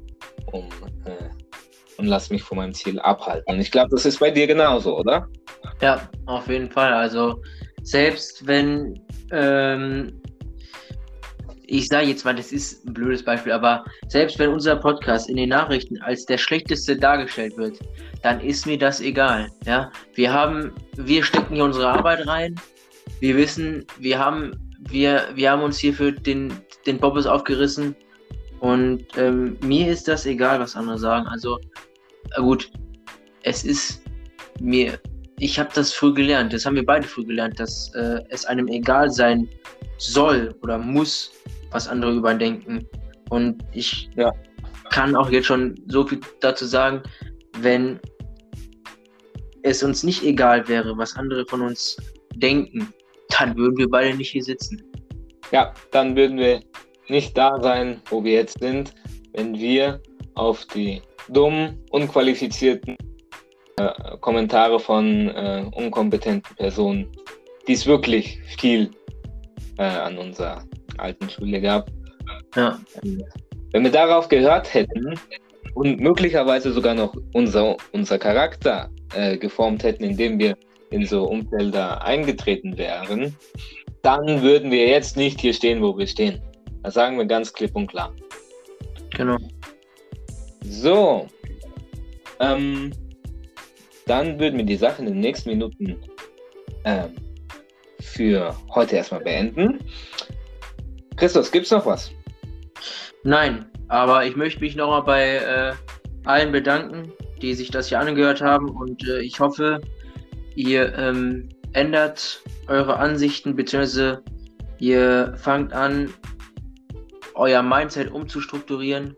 um, 0.52 0.66
äh, 1.06 1.30
und 1.98 2.08
lasse 2.08 2.34
mich 2.34 2.44
von 2.44 2.58
meinem 2.58 2.74
Ziel 2.74 3.00
abhalten. 3.00 3.56
Und 3.56 3.62
ich 3.62 3.72
glaube, 3.72 3.92
das 3.92 4.06
ist 4.06 4.20
bei 4.20 4.30
dir 4.30 4.46
genauso, 4.46 4.98
oder? 4.98 5.30
Ja, 5.82 6.10
auf 6.26 6.50
jeden 6.50 6.70
Fall. 6.70 6.94
Also 6.94 7.42
selbst 7.84 8.46
wenn 8.46 9.00
ähm, 9.32 10.22
ich 11.74 11.88
sage 11.88 12.06
jetzt 12.06 12.24
mal, 12.24 12.36
das 12.36 12.52
ist 12.52 12.86
ein 12.86 12.94
blödes 12.94 13.24
Beispiel, 13.24 13.52
aber 13.52 13.84
selbst 14.08 14.38
wenn 14.38 14.50
unser 14.50 14.76
Podcast 14.76 15.28
in 15.28 15.38
den 15.38 15.50
Nachrichten 15.50 16.00
als 16.04 16.24
der 16.24 16.38
schlechteste 16.38 16.96
dargestellt 16.96 17.58
wird, 17.58 17.80
dann 18.22 18.40
ist 18.42 18.68
mir 18.68 18.78
das 18.78 19.02
egal. 19.02 19.50
Ja, 19.66 19.92
wir 20.14 20.32
haben, 20.32 20.72
wir 20.98 21.24
stecken 21.24 21.56
hier 21.56 21.64
unsere 21.64 21.88
Arbeit 21.88 22.28
rein. 22.28 22.54
Wir 23.22 23.36
wissen, 23.36 23.88
wir 23.98 24.20
haben, 24.20 24.52
wir, 24.92 25.28
wir 25.34 25.50
haben 25.50 25.64
uns 25.64 25.80
hier 25.80 25.96
für 25.96 26.12
den, 26.12 26.54
den 26.86 27.00
Bobbes 27.00 27.26
aufgerissen 27.26 27.96
und 28.60 29.06
ähm, 29.18 29.58
mir 29.64 29.92
ist 29.92 30.08
das 30.08 30.28
egal, 30.28 30.60
was 30.60 30.76
andere 30.76 31.00
sagen. 31.00 31.26
Also 31.26 31.58
gut, 32.38 32.70
es 33.42 33.64
ist 33.64 34.04
mir, 34.62 35.00
ich 35.40 35.58
habe 35.58 35.72
das 35.74 35.92
früh 35.92 36.14
gelernt. 36.14 36.54
Das 36.54 36.68
haben 36.68 36.76
wir 36.76 36.86
beide 36.86 37.08
früh 37.08 37.26
gelernt, 37.26 37.60
dass 37.60 37.92
äh, 37.96 38.20
es 38.30 38.46
einem 38.46 38.68
egal 38.68 39.10
sein 39.10 39.50
soll 39.98 40.54
oder 40.62 40.78
muss, 40.78 41.32
was 41.74 41.88
andere 41.88 42.14
über 42.14 42.34
denken. 42.34 42.88
Und 43.30 43.64
ich 43.74 44.10
ja. 44.16 44.32
kann 44.90 45.16
auch 45.16 45.30
jetzt 45.30 45.48
schon 45.48 45.76
so 45.88 46.06
viel 46.06 46.20
dazu 46.40 46.66
sagen, 46.66 47.02
wenn 47.60 48.00
es 49.64 49.84
uns 49.84 50.04
nicht 50.04 50.24
egal 50.24 50.68
wäre, 50.68 50.98
was 50.98 51.16
andere 51.16 51.46
von 51.46 51.62
uns 51.62 51.98
denken, 52.36 52.94
dann 53.30 53.56
würden 53.58 53.78
wir 53.78 53.90
beide 53.90 54.16
nicht 54.16 54.32
hier 54.32 54.44
sitzen. 54.44 54.84
Ja, 55.52 55.74
dann 55.92 56.16
würden 56.16 56.38
wir 56.38 56.62
nicht 57.08 57.38
da 57.38 57.60
sein, 57.62 58.02
wo 58.10 58.24
wir 58.24 58.34
jetzt 58.34 58.60
sind, 58.60 58.94
wenn 59.34 59.58
wir 59.58 60.02
auf 60.36 60.66
die 60.68 61.02
dummen, 61.30 61.80
unqualifizierten 61.92 62.98
äh, 63.78 64.18
Kommentare 64.20 64.80
von 64.80 65.30
äh, 65.30 65.66
unkompetenten 65.76 66.56
Personen, 66.58 67.08
die 67.68 67.74
es 67.74 67.86
wirklich 67.86 68.40
viel 68.58 68.92
äh, 69.78 69.84
an 69.84 70.18
unserer 70.18 70.64
alten 70.97 71.29
Schule 71.29 71.62
gab. 71.62 71.89
Ja. 72.56 72.79
Wenn 73.71 73.84
wir 73.84 73.91
darauf 73.91 74.29
gehört 74.29 74.73
hätten 74.73 75.19
und 75.73 75.99
möglicherweise 75.99 76.71
sogar 76.71 76.93
noch 76.93 77.15
unser, 77.34 77.77
unser 77.91 78.19
Charakter 78.19 78.89
äh, 79.15 79.38
geformt 79.38 79.84
hätten, 79.84 80.03
indem 80.03 80.39
wir 80.39 80.56
in 80.91 81.06
so 81.06 81.23
Umfelder 81.23 82.03
eingetreten 82.03 82.77
wären, 82.77 83.36
dann 84.03 84.41
würden 84.41 84.71
wir 84.71 84.88
jetzt 84.88 85.17
nicht 85.17 85.41
hier 85.41 85.53
stehen, 85.53 85.82
wo 85.82 85.97
wir 85.97 86.08
stehen. 86.08 86.41
Das 86.84 86.93
sagen 86.93 87.17
wir 87.17 87.25
ganz 87.25 87.51
klipp 87.51 87.75
und 87.75 87.88
klar. 87.88 88.13
Genau. 89.12 89.38
So. 90.62 91.27
Ähm, 92.39 92.91
dann 94.06 94.39
würden 94.39 94.58
wir 94.58 94.65
die 94.65 94.75
Sache 94.75 95.01
in 95.01 95.08
den 95.08 95.19
nächsten 95.19 95.49
Minuten 95.49 95.97
ähm, 96.84 97.15
für 98.01 98.56
heute 98.75 98.97
erstmal 98.97 99.21
beenden. 99.21 99.79
Christus, 101.15 101.52
gibt's 101.52 101.71
noch 101.71 101.86
was? 101.86 102.12
Nein, 103.23 103.65
aber 103.88 104.26
ich 104.26 104.36
möchte 104.36 104.60
mich 104.60 104.76
nochmal 104.76 105.04
bei 105.04 105.36
äh, 105.38 105.73
allen 106.26 106.52
bedanken, 106.52 107.12
die 107.41 107.54
sich 107.54 107.71
das 107.71 107.89
hier 107.89 107.99
angehört 107.99 108.41
haben 108.41 108.69
und 108.69 109.08
äh, 109.08 109.19
ich 109.21 109.39
hoffe, 109.39 109.80
ihr 110.56 110.97
ähm, 110.97 111.49
ändert 111.73 112.41
eure 112.67 112.97
Ansichten 112.97 113.56
bzw. 113.56 114.17
Ihr 114.80 115.34
fangt 115.38 115.73
an, 115.73 116.13
euer 117.36 117.62
Mindset 117.63 118.12
umzustrukturieren. 118.12 119.15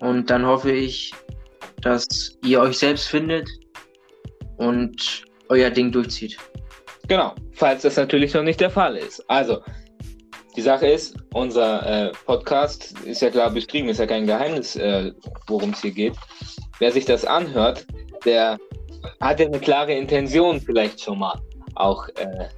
Und 0.00 0.30
dann 0.30 0.46
hoffe 0.46 0.70
ich, 0.70 1.12
dass 1.82 2.38
ihr 2.44 2.60
euch 2.60 2.78
selbst 2.78 3.08
findet 3.08 3.48
und 4.56 5.24
euer 5.48 5.70
Ding 5.70 5.90
durchzieht. 5.90 6.38
Genau, 7.08 7.34
falls 7.52 7.82
das 7.82 7.96
natürlich 7.96 8.34
noch 8.34 8.42
nicht 8.42 8.60
der 8.60 8.70
Fall 8.70 8.96
ist. 8.96 9.24
Also, 9.28 9.62
die 10.56 10.62
Sache 10.62 10.86
ist, 10.86 11.16
unser 11.34 12.08
äh, 12.08 12.12
Podcast 12.26 12.98
ist 13.04 13.22
ja 13.22 13.30
klar 13.30 13.50
beschrieben, 13.50 13.88
ist 13.88 13.98
ja 13.98 14.06
kein 14.06 14.26
Geheimnis, 14.26 14.76
äh, 14.76 15.12
worum 15.46 15.70
es 15.70 15.82
hier 15.82 15.92
geht. 15.92 16.14
Wer 16.78 16.92
sich 16.92 17.04
das 17.04 17.24
anhört, 17.24 17.86
der 18.24 18.58
hat 19.20 19.40
ja 19.40 19.46
eine 19.46 19.60
klare 19.60 19.92
Intention 19.92 20.60
vielleicht 20.60 21.00
schon 21.00 21.20
mal, 21.20 21.40
auch 21.74 22.08
äh, 22.16 22.48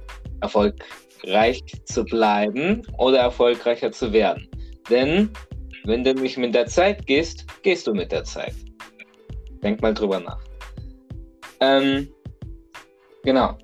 erfolgreich 0.41 1.61
zu 1.85 2.03
bleiben 2.03 2.81
oder 2.97 3.19
erfolgreicher 3.19 3.91
zu 3.91 4.11
werden. 4.11 4.49
Denn 4.89 5.31
wenn 5.83 6.03
du 6.03 6.13
nicht 6.13 6.37
mit 6.37 6.55
der 6.55 6.65
Zeit 6.65 7.05
gehst, 7.07 7.45
gehst 7.63 7.87
du 7.87 7.93
mit 7.93 8.11
der 8.11 8.23
Zeit. 8.23 8.53
Denk 9.63 9.81
mal 9.81 9.93
drüber 9.93 10.19
nach. 10.19 10.39
Ähm, 11.59 12.07
genau. 13.23 13.57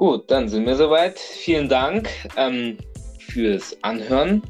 Gut, 0.00 0.28
dann 0.30 0.48
sind 0.48 0.64
wir 0.64 0.76
soweit. 0.76 1.18
Vielen 1.18 1.68
Dank 1.68 2.08
ähm, 2.38 2.78
fürs 3.18 3.76
Anhören 3.82 4.40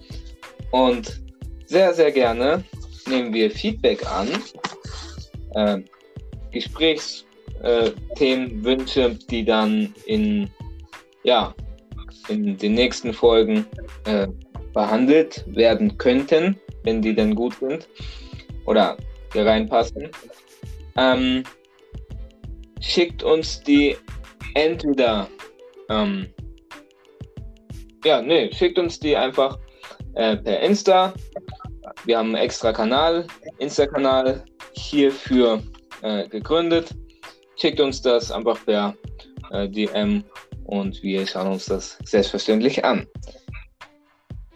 und 0.71 1.21
sehr, 1.67 1.93
sehr 1.93 2.13
gerne 2.13 2.63
nehmen 3.09 3.35
wir 3.35 3.51
Feedback 3.51 4.07
an. 4.07 4.29
Äh, 5.57 5.81
Gesprächsthemen, 6.53 8.63
Wünsche, 8.63 9.19
die 9.29 9.45
dann 9.45 9.93
in, 10.07 10.49
ja, 11.25 11.53
in 12.29 12.57
den 12.57 12.75
nächsten 12.75 13.13
Folgen 13.13 13.67
äh, 14.05 14.29
behandelt 14.73 15.45
werden 15.49 15.99
könnten, 15.99 16.61
wenn 16.85 17.03
die 17.03 17.17
dann 17.17 17.35
gut 17.35 17.57
sind 17.59 17.89
oder 18.67 18.97
hier 19.33 19.47
reinpassen. 19.47 20.11
Ähm, 20.97 21.43
schickt 22.81 23.25
uns 23.25 23.61
die 23.65 23.97
entweder, 24.55 25.29
ähm, 25.89 26.33
ja, 28.05 28.23
nee, 28.23 28.51
schickt 28.53 28.79
uns 28.79 28.99
die 28.99 29.17
einfach 29.17 29.59
äh, 30.15 30.37
per 30.37 30.61
Insta. 30.61 31.13
Wir 32.05 32.19
haben 32.19 32.35
einen 32.35 32.45
extra 32.45 32.73
Kanal, 32.73 33.27
Insta-Kanal 33.59 34.45
hierfür 34.73 35.63
äh, 36.03 36.29
gegründet. 36.29 36.95
Schickt 37.57 37.81
uns 37.81 38.01
das 38.01 38.33
einfach 38.33 38.65
per 38.65 38.95
äh, 39.51 39.69
DM 39.69 40.25
und 40.65 41.03
wir 41.03 41.27
schauen 41.27 41.49
uns 41.49 41.67
das 41.67 41.99
selbstverständlich 42.05 42.85
an. 42.85 43.07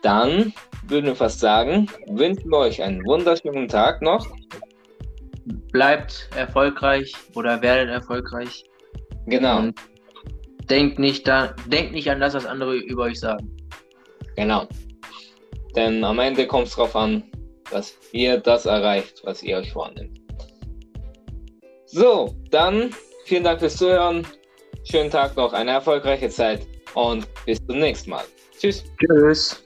Dann 0.03 0.53
würden 0.87 1.07
wir 1.07 1.17
fast 1.17 1.41
sagen, 1.41 1.89
wünschen 2.07 2.51
wir 2.51 2.59
euch 2.59 2.83
einen 2.83 3.05
wunderschönen 3.05 3.69
Tag 3.69 4.03
noch. 4.03 4.27
Bleibt 5.73 6.29
erfolgreich 6.37 7.15
oder 7.35 7.61
werdet 7.63 7.91
erfolgreich. 7.91 8.65
Genau. 9.27 9.59
Und 9.59 9.75
denkt 10.71 10.99
nicht, 10.99 11.27
da, 11.27 11.55
denkt 11.67 11.93
nicht 11.93 12.11
an 12.11 12.21
das, 12.21 12.35
was 12.35 12.47
andere 12.47 12.77
über 12.77 13.05
euch 13.05 13.21
sagen. 13.21 13.55
Genau. 14.37 14.67
Denn 15.77 16.05
am 16.05 16.19
Ende 16.19 16.47
kommt 16.47 16.69
es 16.69 16.77
darauf 16.77 16.95
an, 16.95 17.25
dass 17.71 17.97
ihr 18.13 18.39
das 18.39 18.67
erreicht, 18.67 19.23
was 19.25 19.43
ihr 19.43 19.57
euch 19.59 19.73
vornimmt. 19.73 20.21
So, 21.87 22.35
dann 22.51 22.91
vielen 23.25 23.45
Dank 23.45 23.61
fürs 23.61 23.77
Zuhören. 23.77 24.27
Schönen 24.85 25.11
Tag 25.11 25.37
noch, 25.37 25.53
eine 25.53 25.73
erfolgreiche 25.73 26.29
Zeit 26.29 26.67
und 26.95 27.27
bis 27.47 27.59
zum 27.67 27.79
nächsten 27.79 28.11
Mal. 28.11 28.25
Tschüss. 28.59 28.85
Tschüss. 29.01 29.64